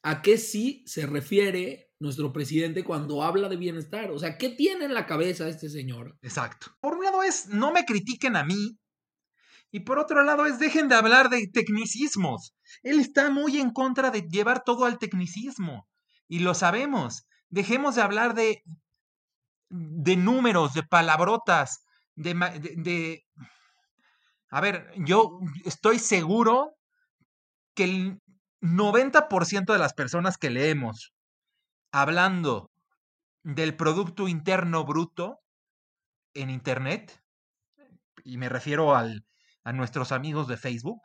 a 0.02 0.22
qué 0.22 0.36
se 0.38 1.06
refiere 1.06 1.92
nuestro 2.00 2.32
presidente 2.32 2.82
cuando 2.84 3.22
habla 3.22 3.48
de 3.48 3.56
bienestar? 3.56 4.10
O 4.10 4.18
sea, 4.18 4.36
¿qué 4.38 4.48
tiene 4.48 4.86
en 4.86 4.94
la 4.94 5.06
cabeza 5.06 5.48
este 5.48 5.68
señor? 5.68 6.18
Exacto. 6.22 6.72
Por 6.80 6.96
un 6.96 7.04
lado 7.04 7.22
es, 7.22 7.46
no 7.48 7.70
me 7.70 7.84
critiquen 7.84 8.34
a 8.36 8.44
mí. 8.44 8.78
Y 9.70 9.80
por 9.80 9.98
otro 9.98 10.22
lado 10.24 10.46
es, 10.46 10.58
dejen 10.58 10.88
de 10.88 10.94
hablar 10.94 11.28
de 11.28 11.48
tecnicismos. 11.52 12.54
Él 12.82 12.98
está 12.98 13.30
muy 13.30 13.60
en 13.60 13.70
contra 13.70 14.10
de 14.10 14.22
llevar 14.22 14.64
todo 14.64 14.84
al 14.84 14.98
tecnicismo. 14.98 15.86
Y 16.28 16.38
lo 16.40 16.54
sabemos. 16.54 17.26
Dejemos 17.48 17.96
de 17.96 18.02
hablar 18.02 18.34
de, 18.34 18.62
de 19.68 20.16
números, 20.16 20.72
de 20.72 20.82
palabrotas, 20.82 21.84
de, 22.14 22.34
de, 22.34 22.74
de... 22.76 23.22
A 24.50 24.60
ver, 24.60 24.90
yo 25.04 25.40
estoy 25.64 25.98
seguro 25.98 26.76
que 27.74 27.84
el 27.84 28.20
90% 28.60 29.72
de 29.72 29.78
las 29.78 29.94
personas 29.94 30.38
que 30.38 30.50
leemos 30.50 31.12
hablando 31.92 32.70
del 33.42 33.76
Producto 33.76 34.28
Interno 34.28 34.84
Bruto 34.84 35.40
en 36.34 36.50
Internet, 36.50 37.22
y 38.24 38.38
me 38.38 38.48
refiero 38.48 38.96
al, 38.96 39.24
a 39.64 39.72
nuestros 39.72 40.12
amigos 40.12 40.48
de 40.48 40.56
Facebook, 40.56 41.00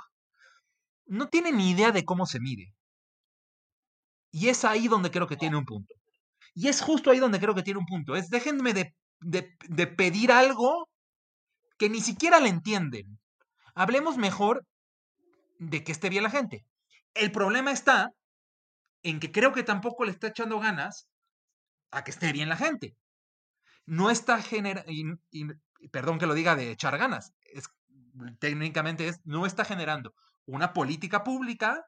no 1.06 1.28
tienen 1.30 1.58
ni 1.58 1.72
idea 1.72 1.92
de 1.92 2.06
cómo 2.06 2.26
se 2.26 2.40
mide. 2.40 2.74
Y 4.32 4.48
es 4.50 4.66
ahí 4.66 4.88
donde 4.88 5.12
creo 5.12 5.28
que 5.28 5.38
tiene 5.38 5.58
un 5.58 5.66
punto. 5.66 5.94
Y 6.54 6.68
es 6.68 6.82
justo 6.82 7.12
ahí 7.12 7.20
donde 7.20 7.40
creo 7.40 7.54
que 7.54 7.64
tiene 7.64 7.80
un 7.80 7.86
punto. 7.86 8.16
Es 8.16 8.30
déjenme 8.30 8.74
de, 8.74 8.96
de, 9.20 9.56
de 9.68 9.88
pedir 9.88 10.32
algo 10.32 10.90
que 11.78 11.90
ni 11.90 12.02
siquiera 12.02 12.40
le 12.40 12.50
entienden. 12.50 13.20
Hablemos 13.76 14.18
mejor 14.18 14.66
de 15.60 15.84
que 15.84 15.92
esté 15.92 16.10
bien 16.10 16.24
la 16.24 16.30
gente. 16.30 16.66
El 17.14 17.32
problema 17.32 17.72
está 17.72 18.12
en 19.04 19.20
que 19.20 19.32
creo 19.32 19.54
que 19.54 19.64
tampoco 19.64 20.06
le 20.06 20.12
está 20.12 20.28
echando 20.28 20.60
ganas 20.60 21.08
a 21.92 22.04
que 22.04 22.12
esté 22.12 22.32
bien 22.32 22.50
la 22.50 22.58
gente. 22.58 22.96
No 23.86 24.10
está 24.10 24.42
generando, 24.42 24.92
perdón 25.92 26.20
que 26.20 26.28
lo 26.28 26.34
diga 26.34 26.56
de 26.56 26.72
echar 26.72 26.98
ganas, 26.98 27.34
técnicamente 28.40 29.08
es, 29.08 29.20
no 29.26 29.46
está 29.46 29.66
generando 29.66 30.14
una 30.46 30.74
política 30.74 31.24
pública 31.24 31.86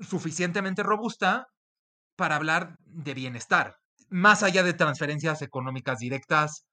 suficientemente 0.00 0.82
robusta 0.82 1.48
para 2.16 2.36
hablar 2.36 2.76
de 2.80 3.14
bienestar, 3.14 3.76
más 4.08 4.42
allá 4.42 4.62
de 4.62 4.74
transferencias 4.74 5.42
económicas 5.42 5.98
directas 5.98 6.66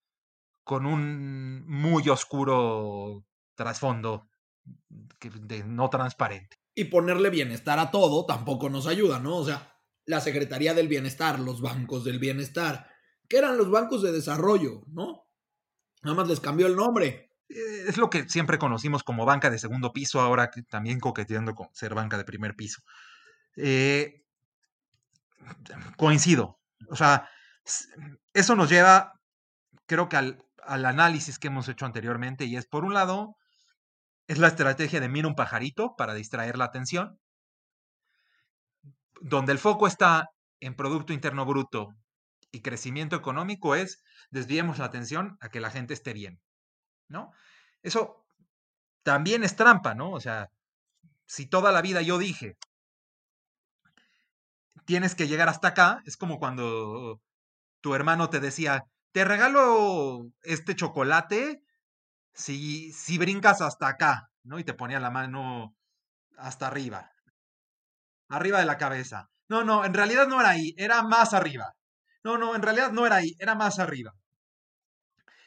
con 0.63 0.85
un 0.85 1.65
muy 1.67 2.07
oscuro 2.09 3.23
trasfondo 3.55 4.27
de 5.19 5.63
no 5.63 5.89
transparente. 5.89 6.62
Y 6.75 6.85
ponerle 6.85 7.29
bienestar 7.29 7.79
a 7.79 7.91
todo 7.91 8.25
tampoco 8.25 8.69
nos 8.69 8.87
ayuda, 8.87 9.19
¿no? 9.19 9.37
O 9.37 9.45
sea, 9.45 9.73
la 10.05 10.19
Secretaría 10.19 10.73
del 10.73 10.87
Bienestar, 10.87 11.39
los 11.39 11.61
bancos 11.61 12.03
del 12.03 12.19
bienestar, 12.19 12.89
que 13.27 13.37
eran 13.37 13.57
los 13.57 13.69
bancos 13.69 14.01
de 14.01 14.11
desarrollo, 14.11 14.83
¿no? 14.87 15.27
Nada 16.01 16.17
más 16.17 16.27
les 16.27 16.39
cambió 16.39 16.67
el 16.67 16.75
nombre. 16.75 17.31
Eh, 17.49 17.85
es 17.87 17.97
lo 17.97 18.09
que 18.09 18.27
siempre 18.27 18.57
conocimos 18.57 19.03
como 19.03 19.25
banca 19.25 19.49
de 19.49 19.59
segundo 19.59 19.93
piso, 19.93 20.19
ahora 20.19 20.51
también 20.69 20.99
coqueteando 20.99 21.55
con 21.55 21.69
ser 21.73 21.93
banca 21.93 22.17
de 22.17 22.25
primer 22.25 22.55
piso. 22.55 22.81
Eh, 23.55 24.23
coincido. 25.97 26.59
O 26.89 26.95
sea, 26.95 27.29
eso 28.33 28.55
nos 28.55 28.69
lleva, 28.69 29.19
creo 29.85 30.09
que 30.09 30.17
al, 30.17 30.43
al, 30.61 30.85
análisis 30.85 31.39
que 31.39 31.47
hemos 31.47 31.69
hecho 31.69 31.85
anteriormente, 31.85 32.45
y 32.45 32.57
es, 32.57 32.65
por 32.65 32.83
un 32.83 32.93
lado, 32.93 33.37
es 34.33 34.39
la 34.39 34.47
estrategia 34.47 34.99
de 34.99 35.09
mira 35.09 35.27
un 35.27 35.35
pajarito 35.35 35.95
para 35.95 36.15
distraer 36.15 36.57
la 36.57 36.65
atención, 36.65 37.19
donde 39.21 39.51
el 39.51 39.59
foco 39.59 39.85
está 39.85 40.31
en 40.59 40.75
Producto 40.75 41.13
Interno 41.13 41.45
Bruto 41.45 41.93
y 42.51 42.61
crecimiento 42.61 43.15
económico, 43.15 43.75
es 43.75 44.03
desviemos 44.31 44.79
la 44.79 44.85
atención 44.85 45.37
a 45.39 45.49
que 45.49 45.59
la 45.59 45.69
gente 45.69 45.93
esté 45.93 46.13
bien, 46.13 46.41
¿no? 47.07 47.31
Eso 47.83 48.25
también 49.03 49.43
es 49.43 49.55
trampa, 49.55 49.93
¿no? 49.93 50.11
O 50.11 50.19
sea, 50.19 50.49
si 51.27 51.45
toda 51.45 51.71
la 51.71 51.83
vida 51.83 52.01
yo 52.01 52.17
dije, 52.17 52.57
tienes 54.85 55.13
que 55.13 55.27
llegar 55.27 55.47
hasta 55.47 55.69
acá. 55.69 56.01
Es 56.05 56.17
como 56.17 56.39
cuando 56.39 57.21
tu 57.81 57.93
hermano 57.93 58.31
te 58.31 58.39
decía, 58.39 58.85
te 59.11 59.25
regalo 59.25 60.25
este 60.41 60.75
chocolate 60.75 61.61
si, 62.33 62.91
si 62.91 63.17
brincas 63.17 63.61
hasta 63.61 63.87
acá, 63.87 64.29
¿no? 64.43 64.59
Y 64.59 64.63
te 64.63 64.73
ponía 64.73 64.99
la 64.99 65.11
mano 65.11 65.75
hasta 66.37 66.67
arriba, 66.67 67.11
arriba 68.29 68.59
de 68.59 68.65
la 68.65 68.77
cabeza. 68.77 69.29
No, 69.49 69.63
no, 69.63 69.85
en 69.85 69.93
realidad 69.93 70.27
no 70.27 70.39
era 70.39 70.49
ahí, 70.49 70.73
era 70.77 71.03
más 71.03 71.33
arriba. 71.33 71.73
No, 72.23 72.37
no, 72.37 72.55
en 72.55 72.61
realidad 72.61 72.91
no 72.91 73.05
era 73.05 73.17
ahí, 73.17 73.35
era 73.39 73.55
más 73.55 73.79
arriba. 73.79 74.13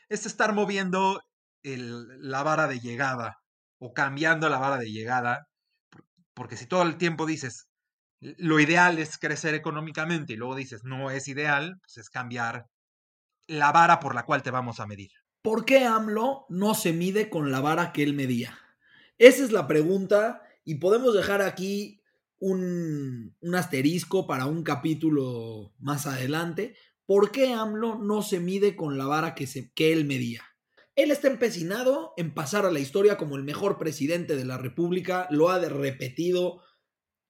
Es 0.08 0.26
estar 0.26 0.52
moviendo 0.52 1.20
la 1.62 2.42
vara 2.42 2.68
de 2.68 2.78
llegada 2.80 3.38
o 3.78 3.92
cambiando 3.92 4.48
la 4.48 4.58
vara 4.58 4.78
de 4.78 4.90
llegada, 4.90 5.48
porque 6.34 6.56
si 6.56 6.66
todo 6.66 6.82
el 6.82 6.96
tiempo 6.96 7.26
dices, 7.26 7.68
lo 8.20 8.60
ideal 8.60 8.98
es 8.98 9.18
crecer 9.18 9.54
económicamente 9.54 10.34
y 10.34 10.36
luego 10.36 10.54
dices, 10.54 10.84
no 10.84 11.10
es 11.10 11.28
ideal, 11.28 11.76
pues 11.80 11.98
es 11.98 12.10
cambiar 12.10 12.66
la 13.48 13.72
vara 13.72 14.00
por 14.00 14.14
la 14.14 14.24
cual 14.24 14.42
te 14.42 14.50
vamos 14.50 14.80
a 14.80 14.86
medir. 14.86 15.10
¿Por 15.46 15.64
qué 15.64 15.84
AMLO 15.84 16.44
no 16.48 16.74
se 16.74 16.92
mide 16.92 17.30
con 17.30 17.52
la 17.52 17.60
vara 17.60 17.92
que 17.92 18.02
él 18.02 18.14
medía? 18.14 18.58
Esa 19.16 19.44
es 19.44 19.52
la 19.52 19.68
pregunta 19.68 20.42
y 20.64 20.74
podemos 20.74 21.14
dejar 21.14 21.40
aquí 21.40 22.02
un, 22.40 23.36
asterisco 23.54 24.26
para 24.26 24.46
un 24.46 24.64
capítulo 24.64 25.72
más 25.78 26.08
adelante, 26.08 26.74
¿por 27.06 27.30
qué 27.30 27.52
AMLO 27.52 27.94
no 27.94 28.22
se 28.22 28.40
mide 28.40 28.74
con 28.74 28.98
la 28.98 29.06
vara 29.06 29.36
que 29.36 29.92
él 29.92 30.04
medía? 30.04 30.42
Él 30.96 31.12
está 31.12 31.28
empecinado 31.28 32.12
en 32.16 32.34
pasar 32.34 32.66
a 32.66 32.72
la 32.72 32.80
historia 32.80 33.16
como 33.16 33.36
el 33.36 33.44
mejor 33.44 33.78
presidente 33.78 34.34
de 34.34 34.46
la 34.46 34.58
República, 34.58 35.28
lo 35.30 35.50
ha 35.50 35.60
repetido 35.60 36.60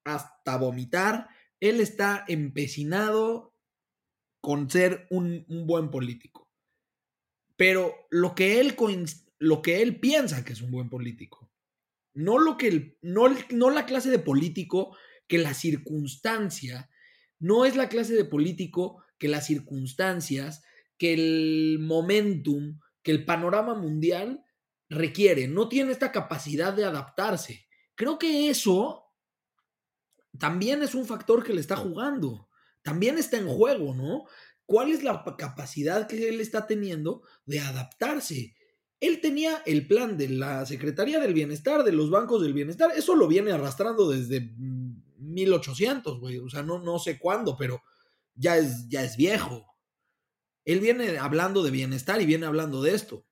hasta 0.04 0.56
vomitar. 0.56 1.28
Él 1.60 1.82
está 1.82 2.24
empecinado 2.28 3.54
con 4.40 4.70
ser 4.70 5.06
un, 5.10 5.44
buen 5.66 5.90
político. 5.90 6.45
Pero 7.56 8.06
lo 8.10 8.34
que, 8.34 8.60
él, 8.60 8.76
lo 9.38 9.62
que 9.62 9.82
él 9.82 9.98
piensa 9.98 10.44
que 10.44 10.52
es 10.52 10.60
un 10.60 10.70
buen 10.70 10.88
político, 10.88 11.50
no, 12.14 12.38
lo 12.38 12.56
que 12.56 12.98
no, 13.02 13.26
no 13.50 13.70
la 13.70 13.86
clase 13.86 14.10
de 14.10 14.18
político 14.18 14.96
que 15.26 15.38
la 15.38 15.54
circunstancia, 15.54 16.90
no 17.38 17.64
es 17.64 17.76
la 17.76 17.88
clase 17.88 18.14
de 18.14 18.24
político 18.24 19.02
que 19.18 19.28
las 19.28 19.46
circunstancias, 19.46 20.62
que 20.98 21.14
el 21.14 21.78
momentum, 21.80 22.80
que 23.02 23.12
el 23.12 23.24
panorama 23.24 23.74
mundial 23.74 24.44
requiere. 24.88 25.48
No 25.48 25.68
tiene 25.68 25.92
esta 25.92 26.12
capacidad 26.12 26.72
de 26.72 26.84
adaptarse. 26.84 27.66
Creo 27.94 28.18
que 28.18 28.50
eso 28.50 29.04
también 30.38 30.82
es 30.82 30.94
un 30.94 31.06
factor 31.06 31.42
que 31.42 31.54
le 31.54 31.60
está 31.60 31.76
jugando. 31.76 32.48
También 32.82 33.18
está 33.18 33.36
en 33.36 33.48
juego, 33.48 33.94
¿no? 33.94 34.24
¿Cuál 34.66 34.90
es 34.90 35.02
la 35.02 35.24
capacidad 35.38 36.06
que 36.08 36.28
él 36.28 36.40
está 36.40 36.66
teniendo 36.66 37.22
de 37.44 37.60
adaptarse? 37.60 38.54
Él 38.98 39.20
tenía 39.20 39.62
el 39.66 39.86
plan 39.86 40.16
de 40.16 40.28
la 40.28 40.66
Secretaría 40.66 41.20
del 41.20 41.34
Bienestar, 41.34 41.84
de 41.84 41.92
los 41.92 42.10
bancos 42.10 42.42
del 42.42 42.54
bienestar. 42.54 42.90
Eso 42.96 43.14
lo 43.14 43.28
viene 43.28 43.52
arrastrando 43.52 44.10
desde 44.10 44.52
1800, 45.18 46.18
güey. 46.18 46.38
O 46.38 46.48
sea, 46.48 46.62
no, 46.62 46.80
no 46.80 46.98
sé 46.98 47.18
cuándo, 47.18 47.56
pero 47.56 47.82
ya 48.34 48.56
es, 48.56 48.88
ya 48.88 49.04
es 49.04 49.16
viejo. 49.16 49.66
Él 50.64 50.80
viene 50.80 51.18
hablando 51.18 51.62
de 51.62 51.70
bienestar 51.70 52.20
y 52.20 52.26
viene 52.26 52.46
hablando 52.46 52.82
de 52.82 52.94
esto. 52.94 53.26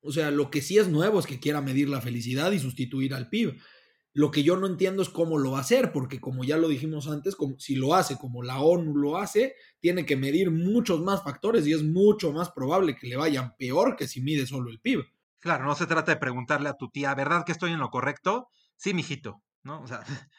O 0.00 0.12
sea, 0.12 0.30
lo 0.30 0.50
que 0.50 0.60
sí 0.60 0.78
es 0.78 0.88
nuevo 0.88 1.18
es 1.18 1.26
que 1.26 1.40
quiera 1.40 1.60
medir 1.60 1.88
la 1.88 2.00
felicidad 2.00 2.52
y 2.52 2.58
sustituir 2.58 3.14
al 3.14 3.28
PIB. 3.28 3.58
Lo 4.16 4.30
que 4.30 4.42
yo 4.42 4.56
no 4.56 4.66
entiendo 4.66 5.02
es 5.02 5.10
cómo 5.10 5.36
lo 5.36 5.50
va 5.50 5.58
a 5.58 5.60
hacer, 5.60 5.92
porque 5.92 6.20
como 6.20 6.42
ya 6.42 6.56
lo 6.56 6.68
dijimos 6.68 7.06
antes, 7.06 7.36
como, 7.36 7.58
si 7.58 7.74
lo 7.74 7.94
hace 7.94 8.16
como 8.16 8.42
la 8.42 8.60
ONU 8.60 8.96
lo 8.96 9.18
hace, 9.18 9.56
tiene 9.78 10.06
que 10.06 10.16
medir 10.16 10.50
muchos 10.50 11.02
más 11.02 11.22
factores 11.22 11.66
y 11.66 11.74
es 11.74 11.82
mucho 11.82 12.32
más 12.32 12.50
probable 12.50 12.96
que 12.96 13.08
le 13.08 13.16
vayan 13.16 13.54
peor 13.58 13.94
que 13.94 14.08
si 14.08 14.22
mide 14.22 14.46
solo 14.46 14.70
el 14.70 14.80
PIB. 14.80 15.04
Claro, 15.38 15.66
no 15.66 15.74
se 15.74 15.86
trata 15.86 16.12
de 16.12 16.18
preguntarle 16.18 16.70
a 16.70 16.78
tu 16.78 16.88
tía, 16.88 17.14
¿verdad 17.14 17.44
que 17.44 17.52
estoy 17.52 17.72
en 17.72 17.78
lo 17.78 17.90
correcto? 17.90 18.48
Sí, 18.76 18.94
mijito, 18.94 19.42
¿no? 19.62 19.82
O 19.82 19.86
sea, 19.86 20.00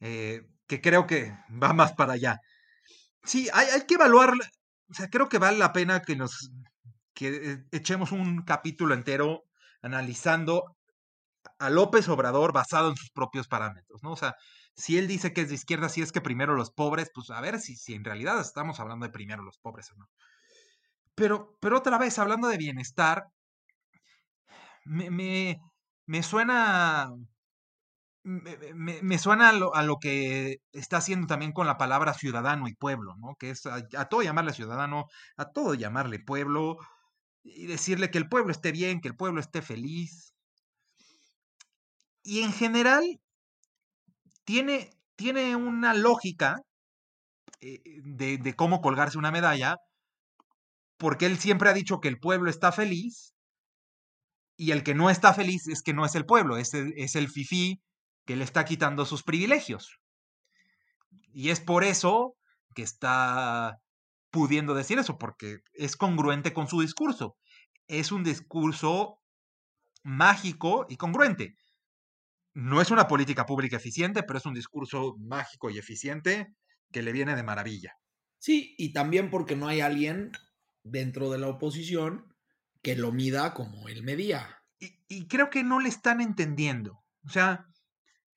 eh, 0.00 0.42
que 0.66 0.82
creo 0.82 1.06
que 1.06 1.32
va 1.50 1.72
más 1.72 1.94
para 1.94 2.12
allá. 2.12 2.42
Sí, 3.24 3.48
hay, 3.54 3.68
hay 3.68 3.86
que 3.86 3.94
evaluar 3.94 4.34
o 4.90 4.94
sea, 4.94 5.08
creo 5.08 5.28
que 5.28 5.38
vale 5.38 5.58
la 5.58 5.72
pena 5.72 6.02
que 6.02 6.16
nos 6.16 6.50
que 7.14 7.28
eh, 7.28 7.64
echemos 7.72 8.12
un 8.12 8.42
capítulo 8.42 8.94
entero 8.94 9.44
analizando 9.82 10.77
a 11.58 11.70
López 11.70 12.08
Obrador 12.08 12.52
basado 12.52 12.90
en 12.90 12.96
sus 12.96 13.10
propios 13.10 13.48
parámetros, 13.48 14.02
¿no? 14.02 14.12
O 14.12 14.16
sea, 14.16 14.34
si 14.74 14.98
él 14.98 15.08
dice 15.08 15.32
que 15.32 15.42
es 15.42 15.48
de 15.48 15.54
izquierda, 15.56 15.88
si 15.88 16.02
es 16.02 16.12
que 16.12 16.20
primero 16.20 16.54
los 16.54 16.70
pobres, 16.70 17.10
pues 17.14 17.30
a 17.30 17.40
ver 17.40 17.60
si, 17.60 17.76
si 17.76 17.94
en 17.94 18.04
realidad 18.04 18.40
estamos 18.40 18.80
hablando 18.80 19.06
de 19.06 19.12
primero 19.12 19.42
los 19.42 19.58
pobres 19.58 19.90
o 19.92 19.96
no. 19.96 20.08
Pero, 21.14 21.56
pero 21.60 21.78
otra 21.78 21.98
vez, 21.98 22.18
hablando 22.18 22.48
de 22.48 22.58
bienestar, 22.58 23.24
me, 24.84 25.10
me, 25.10 25.60
me 26.06 26.22
suena 26.22 27.10
me, 28.28 29.18
suena 29.18 29.48
a 29.48 29.82
lo, 29.82 29.96
que 29.98 30.58
está 30.72 30.98
haciendo 30.98 31.26
también 31.26 31.52
con 31.52 31.66
la 31.66 31.78
palabra 31.78 32.12
ciudadano 32.14 32.68
y 32.68 32.74
pueblo, 32.74 33.14
¿no? 33.16 33.36
Que 33.38 33.50
es 33.50 33.64
a, 33.66 33.82
todo 34.08 34.22
llamarle 34.22 34.52
ciudadano, 34.52 35.06
a 35.36 35.46
todo 35.50 35.74
llamarle 35.74 36.18
pueblo 36.18 36.76
y 37.42 37.66
decirle 37.66 38.10
que 38.10 38.18
el 38.18 38.28
pueblo 38.28 38.52
esté 38.52 38.72
bien, 38.72 39.00
que 39.00 39.08
el 39.08 39.16
pueblo 39.16 39.40
esté 39.40 39.62
feliz. 39.62 40.34
Y 42.28 42.42
en 42.42 42.52
general 42.52 43.22
tiene, 44.44 44.90
tiene 45.16 45.56
una 45.56 45.94
lógica 45.94 46.56
eh, 47.62 47.80
de, 48.04 48.36
de 48.36 48.54
cómo 48.54 48.82
colgarse 48.82 49.16
una 49.16 49.30
medalla, 49.30 49.76
porque 50.98 51.24
él 51.24 51.38
siempre 51.38 51.70
ha 51.70 51.72
dicho 51.72 52.00
que 52.00 52.08
el 52.08 52.18
pueblo 52.18 52.50
está 52.50 52.70
feliz 52.70 53.32
y 54.58 54.72
el 54.72 54.82
que 54.82 54.94
no 54.94 55.08
está 55.08 55.32
feliz 55.32 55.68
es 55.68 55.80
que 55.80 55.94
no 55.94 56.04
es 56.04 56.14
el 56.16 56.26
pueblo, 56.26 56.58
es 56.58 56.74
es 56.74 57.16
el 57.16 57.30
fifí 57.30 57.80
que 58.26 58.36
le 58.36 58.44
está 58.44 58.66
quitando 58.66 59.06
sus 59.06 59.22
privilegios. 59.22 59.98
Y 61.32 61.48
es 61.48 61.60
por 61.60 61.82
eso 61.82 62.36
que 62.74 62.82
está 62.82 63.78
pudiendo 64.30 64.74
decir 64.74 64.98
eso, 64.98 65.16
porque 65.16 65.60
es 65.72 65.96
congruente 65.96 66.52
con 66.52 66.68
su 66.68 66.82
discurso. 66.82 67.36
Es 67.86 68.12
un 68.12 68.22
discurso 68.22 69.18
mágico 70.02 70.84
y 70.90 70.98
congruente. 70.98 71.54
No 72.58 72.80
es 72.80 72.90
una 72.90 73.06
política 73.06 73.46
pública 73.46 73.76
eficiente, 73.76 74.24
pero 74.24 74.40
es 74.40 74.44
un 74.44 74.52
discurso 74.52 75.14
mágico 75.20 75.70
y 75.70 75.78
eficiente 75.78 76.56
que 76.90 77.02
le 77.02 77.12
viene 77.12 77.36
de 77.36 77.44
maravilla. 77.44 77.92
Sí, 78.38 78.74
y 78.76 78.92
también 78.92 79.30
porque 79.30 79.54
no 79.54 79.68
hay 79.68 79.80
alguien 79.80 80.32
dentro 80.82 81.30
de 81.30 81.38
la 81.38 81.46
oposición 81.46 82.34
que 82.82 82.96
lo 82.96 83.12
mida 83.12 83.54
como 83.54 83.88
él 83.88 84.02
medía. 84.02 84.58
Y, 84.80 84.98
y 85.06 85.28
creo 85.28 85.50
que 85.50 85.62
no 85.62 85.78
le 85.78 85.88
están 85.88 86.20
entendiendo. 86.20 87.04
O 87.24 87.28
sea, 87.28 87.68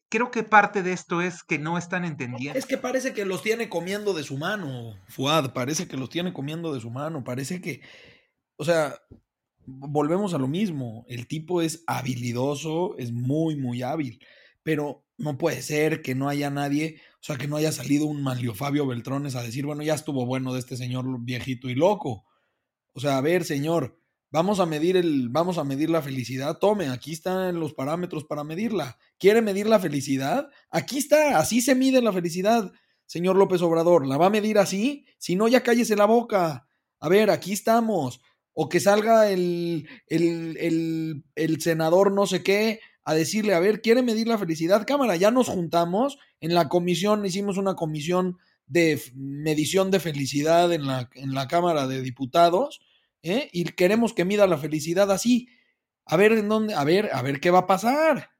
creo 0.07 0.29
que 0.29 0.43
parte 0.43 0.84
de 0.84 0.93
esto 0.93 1.21
es 1.21 1.41
que 1.41 1.57
no 1.57 1.79
están 1.79 2.05
entendiendo. 2.05 2.60
Es 2.60 2.67
que 2.67 2.77
parece 2.77 3.15
que 3.15 3.25
los 3.25 3.41
tiene 3.41 3.69
comiendo 3.69 4.13
de 4.13 4.21
su 4.21 4.38
mano, 4.38 4.99
Fuad, 5.07 5.51
parece 5.51 5.88
que 5.88 5.97
los 5.97 6.12
tiene 6.12 6.31
comiendo 6.31 6.71
de 6.75 6.79
su 6.79 6.91
mano, 6.91 7.23
parece 7.23 7.60
que, 7.60 7.81
o 8.57 8.65
sea, 8.65 8.93
volvemos 9.65 10.34
a 10.34 10.38
lo 10.38 10.47
mismo, 10.47 11.06
el 11.08 11.28
tipo 11.28 11.62
es 11.62 11.84
habilidoso, 11.88 12.97
es 12.97 13.12
muy, 13.12 13.56
muy 13.56 13.82
hábil, 13.82 14.19
pero 14.63 15.06
no 15.17 15.38
puede 15.38 15.62
ser 15.62 16.02
que 16.02 16.15
no 16.15 16.30
haya 16.30 16.50
nadie, 16.50 17.02
o 17.15 17.24
sea, 17.24 17.38
que 17.38 17.47
no 17.47 17.58
haya 17.58 17.71
salido 17.71 18.06
un 18.06 18.24
Manlio 18.24 18.54
Fabio 18.54 18.88
Beltrones 18.88 19.36
a 19.36 19.43
decir, 19.43 19.65
bueno, 19.65 19.84
ya 19.84 19.93
estuvo 19.93 20.26
bueno 20.26 20.54
de 20.54 20.60
este 20.60 20.78
señor 20.78 21.06
viejito 21.21 21.69
y 21.69 21.76
loco. 21.76 22.26
O 22.93 23.00
sea, 23.00 23.17
a 23.17 23.21
ver, 23.21 23.45
señor, 23.45 24.02
Vamos 24.34 24.62
a 24.62 24.65
medir 24.65 24.95
el, 24.95 25.28
vamos 25.28 25.58
a 25.58 25.65
medir 25.65 25.89
la 25.89 26.02
felicidad. 26.02 26.58
Tome, 26.58 26.88
aquí 26.88 27.12
están 27.12 27.60
los 27.60 27.74
parámetros 27.74 28.24
para 28.24 28.45
medirla. 28.45 28.97
¿Quiere 29.19 29.41
medir 29.41 29.67
la 29.67 29.78
felicidad? 29.78 30.50
Aquí 30.69 31.00
está, 31.00 31.38
así 31.38 31.60
se 31.60 31.76
mide 31.76 32.02
la 32.02 32.13
felicidad, 32.13 32.71
señor 33.06 33.36
López 33.36 33.62
Obrador. 33.62 34.08
¿La 34.08 34.15
va 34.15 34.28
a 34.28 34.30
medir 34.30 34.58
así? 34.58 35.06
Si 35.17 35.36
no, 35.36 35.50
ya 35.50 35.63
cállese 35.63 35.97
la 35.97 36.06
boca. 36.06 36.65
A 37.02 37.10
ver, 37.10 37.30
aquí 37.30 37.52
estamos. 37.52 38.21
O 38.53 38.69
que 38.69 38.79
salga 38.79 39.29
el, 39.29 39.87
el, 40.07 41.23
el, 41.35 41.61
senador 41.61 42.11
no 42.11 42.27
sé 42.27 42.43
qué 42.43 42.79
a 43.03 43.13
decirle, 43.13 43.53
a 43.53 43.59
ver, 43.59 43.81
¿quiere 43.81 44.03
medir 44.03 44.27
la 44.27 44.37
felicidad? 44.37 44.85
Cámara, 44.85 45.15
ya 45.15 45.31
nos 45.31 45.47
juntamos. 45.47 46.17
En 46.39 46.53
la 46.53 46.67
comisión, 46.67 47.25
hicimos 47.25 47.57
una 47.57 47.75
comisión 47.75 48.37
de 48.67 49.01
medición 49.15 49.91
de 49.91 49.99
felicidad 49.99 50.71
en 50.71 50.85
la, 50.85 51.09
en 51.15 51.33
la 51.33 51.47
Cámara 51.47 51.87
de 51.87 52.01
Diputados 52.01 52.79
¿eh? 53.23 53.49
y 53.51 53.65
queremos 53.65 54.13
que 54.13 54.25
mida 54.25 54.47
la 54.47 54.57
felicidad 54.57 55.11
así. 55.11 55.47
A 56.05 56.17
ver 56.17 56.33
en 56.33 56.49
dónde, 56.49 56.73
a 56.73 56.83
ver, 56.83 57.09
a 57.13 57.21
ver 57.21 57.39
qué 57.39 57.51
va 57.51 57.59
a 57.59 57.67
pasar. 57.67 58.31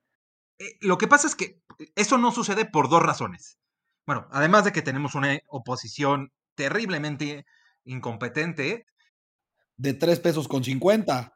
Eh, 0.60 0.78
lo 0.82 0.98
que 0.98 1.08
pasa 1.08 1.28
es 1.28 1.36
que 1.36 1.62
eso 1.96 2.18
no 2.18 2.32
sucede 2.32 2.66
por 2.66 2.90
dos 2.90 3.02
razones. 3.02 3.58
Bueno, 4.06 4.28
además 4.32 4.66
de 4.66 4.72
que 4.72 4.82
tenemos 4.82 5.16
una 5.16 5.40
oposición 5.48 6.32
terriblemente 6.56 7.46
incompetente. 7.84 8.86
De 9.82 9.96
tres 9.96 10.20
pesos 10.20 10.48
con 10.48 10.64
cincuenta. 10.64 11.34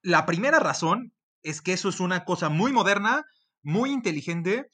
La 0.00 0.26
primera 0.26 0.60
razón 0.60 1.12
es 1.42 1.60
que 1.60 1.72
eso 1.72 1.88
es 1.88 1.98
una 1.98 2.24
cosa 2.24 2.48
muy 2.48 2.72
moderna, 2.72 3.24
muy 3.64 3.90
inteligente, 3.90 4.70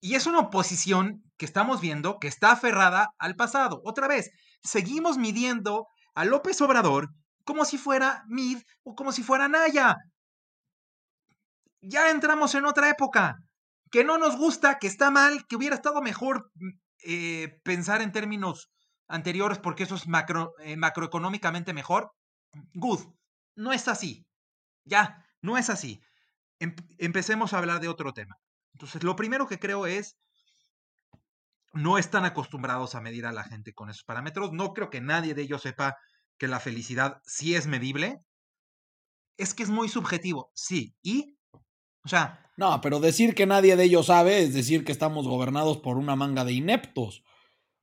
y 0.00 0.16
es 0.16 0.26
una 0.26 0.40
oposición 0.40 1.22
que 1.36 1.44
estamos 1.44 1.80
viendo 1.80 2.18
que 2.18 2.26
está 2.26 2.50
aferrada 2.50 3.10
al 3.20 3.36
pasado. 3.36 3.80
Otra 3.84 4.08
vez, 4.08 4.32
seguimos 4.60 5.18
midiendo 5.18 5.86
a 6.16 6.24
López 6.24 6.60
Obrador 6.62 7.10
como 7.44 7.64
si 7.64 7.78
fuera 7.78 8.24
Mid 8.26 8.58
o 8.82 8.96
como 8.96 9.12
si 9.12 9.22
fuera 9.22 9.46
Naya. 9.46 9.94
Ya 11.80 12.10
entramos 12.10 12.56
en 12.56 12.66
otra 12.66 12.90
época. 12.90 13.36
Que 13.92 14.02
no 14.02 14.18
nos 14.18 14.36
gusta, 14.36 14.80
que 14.80 14.88
está 14.88 15.12
mal, 15.12 15.46
que 15.46 15.54
hubiera 15.54 15.76
estado 15.76 16.02
mejor 16.02 16.50
mm, 16.56 16.70
eh, 17.04 17.60
pensar 17.62 18.02
en 18.02 18.10
términos 18.10 18.68
anteriores 19.08 19.58
porque 19.58 19.84
eso 19.84 19.94
es 19.94 20.06
macro, 20.08 20.54
eh, 20.60 20.76
macroeconómicamente 20.76 21.72
mejor. 21.72 22.12
Good. 22.74 23.00
No 23.54 23.72
es 23.72 23.88
así. 23.88 24.26
Ya, 24.84 25.24
no 25.40 25.56
es 25.58 25.70
así. 25.70 26.00
empecemos 26.58 27.52
a 27.52 27.58
hablar 27.58 27.80
de 27.80 27.88
otro 27.88 28.12
tema. 28.12 28.36
Entonces, 28.72 29.02
lo 29.02 29.16
primero 29.16 29.46
que 29.46 29.58
creo 29.58 29.86
es 29.86 30.16
no 31.72 31.98
están 31.98 32.24
acostumbrados 32.24 32.94
a 32.94 33.00
medir 33.00 33.26
a 33.26 33.32
la 33.32 33.44
gente 33.44 33.74
con 33.74 33.90
esos 33.90 34.04
parámetros. 34.04 34.52
No 34.52 34.72
creo 34.72 34.90
que 34.90 35.00
nadie 35.00 35.34
de 35.34 35.42
ellos 35.42 35.62
sepa 35.62 35.96
que 36.38 36.48
la 36.48 36.60
felicidad 36.60 37.20
sí 37.24 37.54
es 37.54 37.66
medible. 37.66 38.20
Es 39.36 39.54
que 39.54 39.62
es 39.62 39.68
muy 39.68 39.88
subjetivo, 39.88 40.50
sí. 40.54 40.94
¿Y? 41.02 41.36
O 42.04 42.08
sea... 42.08 42.42
No, 42.56 42.80
pero 42.80 43.00
decir 43.00 43.34
que 43.34 43.44
nadie 43.44 43.76
de 43.76 43.84
ellos 43.84 44.06
sabe 44.06 44.42
es 44.42 44.54
decir 44.54 44.84
que 44.84 44.92
estamos 44.92 45.28
gobernados 45.28 45.78
por 45.78 45.98
una 45.98 46.16
manga 46.16 46.44
de 46.44 46.54
ineptos. 46.54 47.22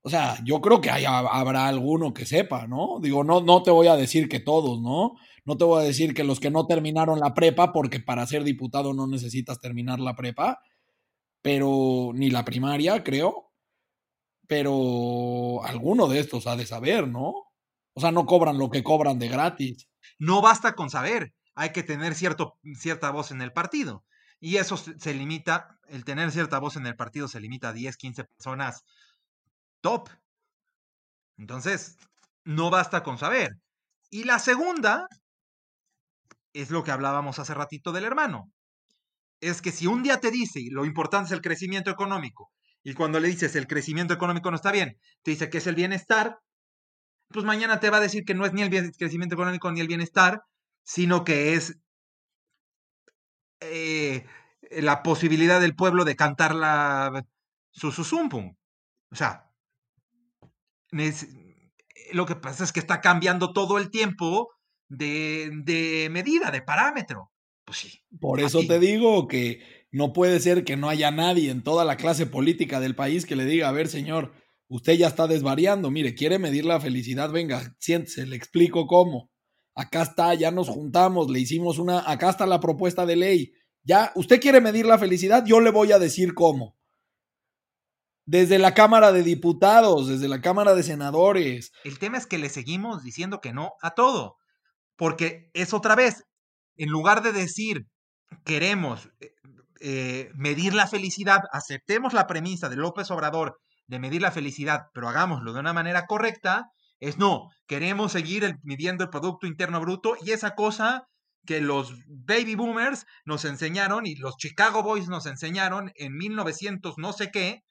O 0.05 0.09
sea, 0.09 0.37
yo 0.43 0.59
creo 0.59 0.81
que 0.81 0.89
habrá 0.89 1.67
alguno 1.67 2.13
que 2.13 2.25
sepa, 2.25 2.67
¿no? 2.67 2.99
Digo, 3.01 3.23
no, 3.23 3.39
no 3.39 3.63
te 3.63 3.71
voy 3.71 3.87
a 3.87 3.95
decir 3.95 4.27
que 4.27 4.41
todos, 4.41 4.81
¿no? 4.81 5.13
No 5.45 5.57
te 5.57 5.63
voy 5.63 5.81
a 5.81 5.85
decir 5.85 6.13
que 6.13 6.25
los 6.25 6.41
que 6.41 6.51
no 6.51 6.67
terminaron 6.67 7.21
la 7.21 7.33
prepa, 7.33 7.71
porque 7.71 8.01
para 8.01 8.27
ser 8.27 8.43
diputado 8.43 8.93
no 8.93 9.07
necesitas 9.07 9.61
terminar 9.61 10.01
la 10.01 10.15
prepa, 10.15 10.59
pero 11.41 12.11
ni 12.13 12.29
la 12.29 12.43
primaria, 12.43 13.01
creo. 13.01 13.53
Pero 14.45 15.63
alguno 15.63 16.07
de 16.07 16.19
estos 16.19 16.47
ha 16.47 16.57
de 16.57 16.65
saber, 16.65 17.07
¿no? 17.07 17.33
O 17.93 18.01
sea, 18.01 18.11
no 18.11 18.25
cobran 18.25 18.57
lo 18.57 18.69
que 18.69 18.83
cobran 18.83 19.19
de 19.19 19.29
gratis. 19.29 19.87
No 20.19 20.41
basta 20.41 20.75
con 20.75 20.89
saber, 20.89 21.33
hay 21.55 21.71
que 21.71 21.83
tener 21.83 22.13
cierto, 22.13 22.57
cierta 22.75 23.09
voz 23.11 23.31
en 23.31 23.41
el 23.41 23.53
partido. 23.53 24.03
Y 24.41 24.57
eso 24.57 24.75
se 24.75 25.13
limita, 25.13 25.79
el 25.87 26.03
tener 26.03 26.31
cierta 26.31 26.59
voz 26.59 26.75
en 26.75 26.87
el 26.87 26.97
partido 26.97 27.29
se 27.29 27.39
limita 27.39 27.69
a 27.69 27.73
10, 27.73 27.95
15 27.95 28.25
personas 28.25 28.83
top. 29.83 30.09
Entonces, 31.37 31.97
no 32.45 32.71
basta 32.71 33.03
con 33.03 33.19
saber. 33.19 33.51
Y 34.09 34.23
la 34.23 34.39
segunda 34.39 35.07
es 36.53 36.71
lo 36.71 36.83
que 36.83 36.91
hablábamos 36.91 37.37
hace 37.39 37.53
ratito 37.53 37.91
del 37.91 38.05
hermano. 38.05 38.51
Es 39.41 39.61
que 39.61 39.71
si 39.71 39.87
un 39.87 40.03
día 40.03 40.19
te 40.19 40.31
dice 40.31 40.61
lo 40.71 40.85
importante 40.85 41.27
es 41.27 41.31
el 41.33 41.41
crecimiento 41.41 41.91
económico, 41.91 42.51
y 42.83 42.93
cuando 42.93 43.19
le 43.19 43.27
dices 43.27 43.55
el 43.55 43.67
crecimiento 43.67 44.13
económico 44.13 44.49
no 44.49 44.55
está 44.55 44.71
bien, 44.71 44.97
te 45.23 45.31
dice 45.31 45.49
que 45.49 45.57
es 45.59 45.67
el 45.67 45.75
bienestar, 45.75 46.39
pues 47.29 47.45
mañana 47.45 47.79
te 47.79 47.89
va 47.89 47.97
a 47.97 48.01
decir 48.01 48.23
que 48.25 48.35
no 48.35 48.45
es 48.45 48.53
ni 48.53 48.61
el 48.61 48.91
crecimiento 48.97 49.35
económico 49.35 49.71
ni 49.71 49.81
el 49.81 49.87
bienestar, 49.87 50.43
sino 50.83 51.23
que 51.23 51.55
es 51.55 51.77
eh, 53.61 54.25
la 54.71 55.03
posibilidad 55.03 55.59
del 55.59 55.75
pueblo 55.75 56.05
de 56.05 56.15
cantar 56.15 56.55
la 56.55 57.25
su 57.71 57.91
susumpum. 57.91 58.55
O 59.11 59.15
sea, 59.15 59.52
lo 62.11 62.25
que 62.25 62.35
pasa 62.35 62.63
es 62.63 62.71
que 62.71 62.79
está 62.79 63.01
cambiando 63.01 63.53
todo 63.53 63.77
el 63.77 63.89
tiempo 63.89 64.49
de, 64.89 66.09
medida, 66.11 66.51
de 66.51 66.61
parámetro. 66.61 67.31
Pues 67.65 67.77
sí. 67.77 67.99
Por 68.19 68.41
eso 68.41 68.61
te 68.67 68.79
digo 68.79 69.27
que 69.27 69.61
no 69.91 70.13
puede 70.13 70.39
ser 70.39 70.63
que 70.63 70.75
no 70.75 70.89
haya 70.89 71.11
nadie 71.11 71.49
en 71.49 71.63
toda 71.63 71.85
la 71.85 71.97
clase 71.97 72.25
política 72.25 72.79
del 72.79 72.95
país 72.95 73.25
que 73.25 73.35
le 73.35 73.45
diga, 73.45 73.69
a 73.69 73.71
ver, 73.71 73.87
señor, 73.87 74.33
usted 74.67 74.93
ya 74.93 75.07
está 75.07 75.27
desvariando, 75.27 75.89
mire, 75.89 76.13
quiere 76.13 76.39
medir 76.39 76.65
la 76.65 76.79
felicidad, 76.79 77.31
venga, 77.31 77.75
siéntese, 77.79 78.25
le 78.25 78.35
explico 78.35 78.85
cómo. 78.85 79.31
Acá 79.75 80.03
está, 80.03 80.33
ya 80.35 80.51
nos 80.51 80.67
juntamos, 80.67 81.29
le 81.31 81.39
hicimos 81.39 81.79
una, 81.79 82.09
acá 82.09 82.29
está 82.29 82.45
la 82.45 82.59
propuesta 82.59 83.05
de 83.05 83.15
ley. 83.15 83.53
Ya, 83.83 84.11
usted 84.15 84.39
quiere 84.39 84.61
medir 84.61 84.85
la 84.85 84.99
felicidad, 84.99 85.45
yo 85.45 85.59
le 85.59 85.71
voy 85.71 85.91
a 85.91 85.99
decir 85.99 86.33
cómo 86.33 86.77
desde 88.25 88.59
la 88.59 88.73
Cámara 88.73 89.11
de 89.11 89.23
Diputados, 89.23 90.07
desde 90.07 90.27
la 90.27 90.41
Cámara 90.41 90.75
de 90.75 90.83
Senadores. 90.83 91.71
El 91.83 91.99
tema 91.99 92.17
es 92.17 92.25
que 92.25 92.37
le 92.37 92.49
seguimos 92.49 93.03
diciendo 93.03 93.41
que 93.41 93.53
no 93.53 93.73
a 93.81 93.91
todo, 93.91 94.37
porque 94.95 95.49
es 95.53 95.73
otra 95.73 95.95
vez, 95.95 96.23
en 96.75 96.89
lugar 96.89 97.21
de 97.21 97.33
decir 97.33 97.85
queremos 98.45 99.09
eh, 99.19 99.33
eh, 99.81 100.31
medir 100.35 100.73
la 100.73 100.87
felicidad, 100.87 101.41
aceptemos 101.51 102.13
la 102.13 102.27
premisa 102.27 102.69
de 102.69 102.77
López 102.77 103.11
Obrador 103.11 103.59
de 103.87 103.99
medir 103.99 104.21
la 104.21 104.31
felicidad, 104.31 104.87
pero 104.93 105.09
hagámoslo 105.09 105.53
de 105.53 105.59
una 105.59 105.73
manera 105.73 106.05
correcta, 106.05 106.71
es 106.99 107.17
no, 107.17 107.49
queremos 107.67 108.13
seguir 108.13 108.55
midiendo 108.63 109.03
el 109.03 109.09
Producto 109.09 109.45
Interno 109.45 109.81
Bruto 109.81 110.15
y 110.21 110.31
esa 110.31 110.55
cosa 110.55 111.03
que 111.45 111.59
los 111.59 111.93
baby 112.07 112.55
boomers 112.55 113.05
nos 113.25 113.43
enseñaron 113.43 114.05
y 114.05 114.15
los 114.15 114.37
Chicago 114.37 114.83
Boys 114.83 115.09
nos 115.09 115.25
enseñaron 115.25 115.91
en 115.95 116.15
1900 116.15 116.97
no 116.97 117.11
sé 117.11 117.29
qué, 117.31 117.63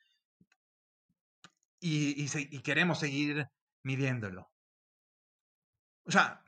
y, 1.83 2.59
queremos 2.61 3.01
seguir 3.01 3.49
midiéndolo. 3.83 4.51
O 6.07 6.11
sea. 6.11 6.43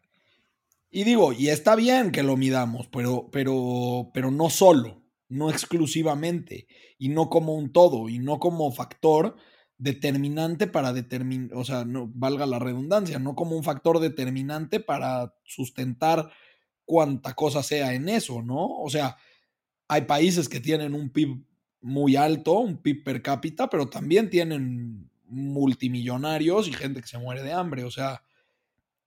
Y 0.91 1.03
digo, 1.03 1.33
y 1.33 1.49
está 1.49 1.75
bien 1.75 2.13
que 2.13 2.23
lo 2.23 2.37
midamos, 2.37 2.87
pero, 2.87 3.29
pero, 3.33 4.11
pero 4.15 4.31
no 4.31 4.49
solo, 4.49 5.03
no 5.29 5.51
exclusivamente, 5.51 6.69
y 6.99 7.09
no 7.09 7.29
como 7.29 7.55
un 7.55 7.73
todo, 7.73 8.09
y 8.09 8.21
no 8.21 8.39
como 8.39 8.71
factor 8.71 9.37
determinante 9.77 10.69
para 10.69 10.93
determinar, 10.93 11.57
o 11.57 11.65
sea, 11.65 11.85
no 11.85 12.09
valga 12.15 12.47
la 12.47 12.61
redundancia, 12.61 13.19
no 13.19 13.35
como 13.35 13.57
un 13.57 13.65
factor 13.65 13.99
determinante 13.99 14.79
para 14.79 15.35
sustentar 15.43 16.31
cuanta 16.85 17.35
cosa 17.35 17.65
sea 17.65 17.93
en 17.95 18.09
eso, 18.09 18.41
¿no? 18.41 18.65
O 18.79 18.89
sea, 18.89 19.17
hay 19.89 20.03
países 20.03 20.49
que 20.49 20.61
tienen 20.61 20.95
un 20.95 21.11
PIB 21.11 21.45
muy 21.81 22.15
alto, 22.15 22.61
un 22.61 22.79
PIB 22.79 23.03
per 23.03 23.21
cápita, 23.21 23.69
pero 23.69 23.89
también 23.89 24.31
tienen 24.31 25.11
multimillonarios 25.35 26.69
y 26.69 26.73
gente 26.73 27.01
que 27.01 27.09
se 27.09 27.19
muere 27.19 27.43
de 27.43 27.53
hambre. 27.53 27.85
O 27.85 27.91
sea, 27.91 28.23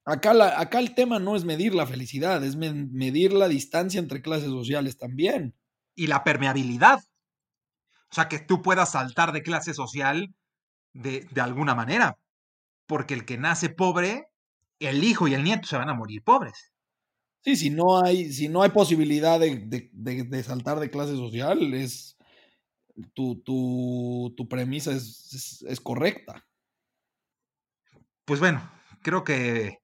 acá, 0.06 0.34
la, 0.34 0.60
acá 0.60 0.80
el 0.80 0.94
tema 0.94 1.20
no 1.20 1.36
es 1.36 1.46
medir 1.46 1.74
la 1.74 1.88
felicidad, 1.88 2.44
es 2.44 2.56
medir 2.56 3.34
la 3.34 3.48
distancia 3.48 4.00
entre 4.00 4.22
clases 4.22 4.50
sociales 4.50 4.98
también. 4.98 5.56
Y 5.96 6.08
la 6.08 6.24
permeabilidad. 6.24 7.00
O 8.12 8.16
sea, 8.16 8.28
que 8.28 8.40
tú 8.40 8.62
puedas 8.62 8.92
saltar 8.92 9.32
de 9.32 9.42
clase 9.42 9.74
social 9.74 10.36
de, 10.94 11.28
alguna 11.42 11.76
manera. 11.76 12.20
Porque 12.86 13.14
el 13.14 13.26
que 13.26 13.38
nace 13.38 13.70
pobre, 13.70 14.28
el 14.80 15.04
hijo 15.04 15.28
y 15.28 15.34
el 15.34 15.44
nieto 15.44 15.68
se 15.68 15.78
van 15.78 15.90
a 15.90 15.94
morir 15.94 16.24
pobres. 16.24 16.72
Sí, 17.42 17.56
si 17.56 17.70
no 17.70 18.04
hay, 18.04 18.32
si 18.32 18.50
no 18.50 18.62
hay 18.62 18.70
posibilidad 18.70 19.40
de, 19.40 19.90
de 19.92 20.44
saltar 20.44 20.80
de 20.80 20.90
clase 20.90 21.16
social, 21.16 21.74
es, 21.74 22.17
tu, 23.14 23.42
tu, 23.44 24.48
premisa 24.48 24.92
es, 24.92 25.80
correcta. 25.84 26.44
Pues 28.26 28.40
bueno, 28.40 28.70
creo 29.02 29.24
que 29.24 29.78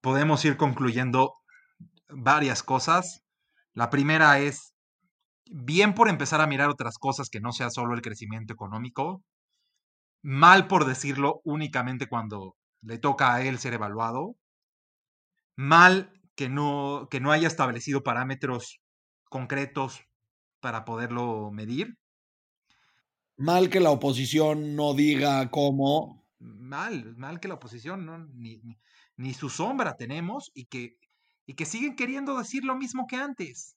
podemos 0.00 0.44
ir 0.44 0.56
concluyendo 0.56 1.34
varias 2.08 2.62
cosas. 2.62 3.22
La 3.72 3.90
primera 3.90 4.38
es, 4.40 4.74
bien 5.50 5.94
por 5.94 6.08
empezar 6.08 6.40
a 6.40 6.46
mirar 6.46 6.70
otras 6.70 6.98
cosas 6.98 7.28
que 7.30 7.40
no 7.40 7.52
sea 7.52 7.70
solo 7.70 7.94
el 7.94 8.02
crecimiento 8.02 8.52
económico, 8.52 9.22
mal 10.22 10.66
por 10.68 10.86
decirlo 10.86 11.40
únicamente 11.44 12.08
cuando 12.08 12.56
le 12.82 12.98
toca 12.98 13.34
a 13.34 13.42
él 13.42 13.58
ser 13.58 13.74
evaluado, 13.74 14.36
mal 15.56 16.12
que 16.36 16.48
no, 16.48 17.08
que 17.10 17.20
no 17.20 17.32
haya 17.32 17.46
establecido 17.48 18.02
parámetros 18.02 18.80
concretos 19.28 20.04
para 20.60 20.84
poderlo 20.84 21.50
medir. 21.52 21.96
Mal 23.36 23.68
que 23.68 23.80
la 23.80 23.90
oposición 23.90 24.76
no 24.76 24.94
diga 24.94 25.50
cómo. 25.50 26.24
Mal, 26.38 27.16
mal 27.16 27.40
que 27.40 27.48
la 27.48 27.54
oposición, 27.54 28.06
¿no? 28.06 28.18
ni, 29.16 29.34
su 29.34 29.48
sombra 29.48 29.96
tenemos 29.96 30.50
y 30.54 30.66
que, 30.66 30.96
y 31.46 31.54
que 31.54 31.66
siguen 31.66 31.96
queriendo 31.96 32.38
decir 32.38 32.64
lo 32.64 32.76
mismo 32.76 33.06
que 33.06 33.16
antes. 33.16 33.76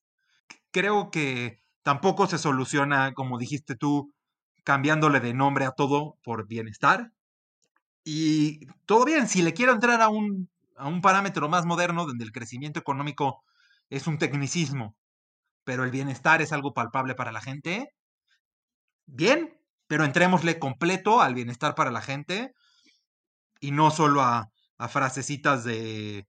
Creo 0.72 1.10
que 1.10 1.62
tampoco 1.82 2.28
se 2.28 2.38
soluciona, 2.38 3.14
como 3.14 3.38
dijiste 3.38 3.76
tú, 3.76 4.14
cambiándole 4.64 5.20
de 5.20 5.34
nombre 5.34 5.66
a 5.66 5.72
todo 5.72 6.18
por 6.24 6.48
bienestar. 6.48 7.12
Y 8.04 8.68
todo 8.86 9.06
bien, 9.06 9.28
si 9.28 9.42
le 9.42 9.54
quiero 9.54 9.74
entrar 9.74 10.02
a 10.02 10.10
un, 10.10 10.50
a 10.76 10.88
un 10.88 11.02
parámetro 11.02 11.50
más 11.50 11.66
moderno 11.66 12.06
donde 12.06 12.26
el 12.26 12.32
crecimiento 12.32 12.80
económico 12.80 13.44
es 13.90 14.08
un 14.08 14.18
tecnicismo, 14.18 14.96
pero 15.64 15.84
el 15.84 15.92
bienestar 15.92 16.42
es 16.42 16.54
algo 16.54 16.74
palpable 16.74 17.16
para 17.16 17.32
la 17.32 17.42
gente, 17.42 17.94
bien, 19.08 19.60
pero 19.88 20.06
entrémosle 20.06 20.60
completo 20.60 21.22
al 21.22 21.34
bienestar 21.34 21.74
para 21.74 21.92
la 21.92 22.02
gente 22.02 22.54
y 23.60 23.72
no 23.72 23.90
solo 23.90 24.22
a, 24.22 24.52
a 24.78 24.88
frasecitas 24.88 25.64
de, 25.64 26.28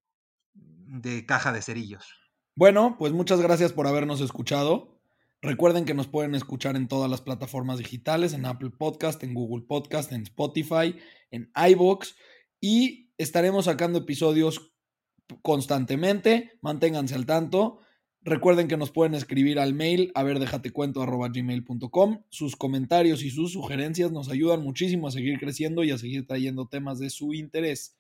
de 0.55 1.27
caja 1.27 1.53
de 1.53 1.63
cerillos. 1.63 2.07
Bueno, 2.55 2.97
pues 2.99 3.13
muchas 3.13 3.41
gracias 3.41 3.73
por 3.73 3.87
habernos 3.87 4.21
escuchado. 4.21 4.99
Recuerden 5.41 5.85
que 5.85 5.95
nos 5.95 6.09
pueden 6.09 6.35
escuchar 6.35 6.75
en 6.75 6.89
todas 6.89 7.09
las 7.09 7.21
plataformas 7.21 7.79
digitales, 7.79 8.33
en 8.33 8.45
Apple 8.45 8.71
Podcast, 8.71 9.23
en 9.23 9.35
Google 9.35 9.65
Podcast, 9.67 10.11
en 10.11 10.23
Spotify, 10.23 10.99
en 11.31 11.53
iVoox 11.55 12.15
y 12.61 13.13
estaremos 13.19 13.67
sacando 13.67 14.01
episodios 14.01 14.73
constantemente. 15.43 16.59
Manténganse 16.61 17.15
al 17.15 17.27
tanto. 17.27 17.81
Recuerden 18.23 18.69
que 18.69 18.77
nos 18.77 18.91
pueden 18.91 19.15
escribir 19.15 19.59
al 19.59 19.75
mail 19.75 20.11
a 20.15 20.23
ver 20.23 20.39
gmail.com. 20.39 22.23
Sus 22.29 22.57
comentarios 22.57 23.23
y 23.23 23.31
sus 23.31 23.53
sugerencias 23.53 24.11
nos 24.11 24.29
ayudan 24.29 24.63
muchísimo 24.63 25.09
a 25.09 25.13
seguir 25.13 25.39
creciendo 25.39 25.85
y 25.85 25.93
a 25.93 25.99
seguir 25.99 26.27
trayendo 26.27 26.67
temas 26.67 26.99
de 26.99 27.11
su 27.11 27.33
interés. 27.33 27.97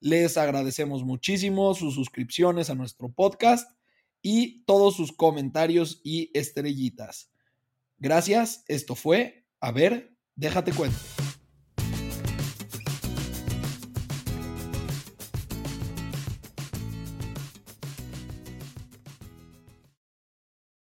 Les 0.00 0.36
agradecemos 0.36 1.04
muchísimo 1.04 1.74
sus 1.74 1.94
suscripciones 1.94 2.70
a 2.70 2.76
nuestro 2.76 3.10
podcast 3.10 3.68
y 4.22 4.62
todos 4.64 4.96
sus 4.96 5.12
comentarios 5.12 6.00
y 6.04 6.30
estrellitas. 6.34 7.32
Gracias, 7.98 8.64
esto 8.68 8.94
fue 8.94 9.44
A 9.60 9.72
ver, 9.72 10.16
déjate 10.36 10.72
cuento. 10.72 11.17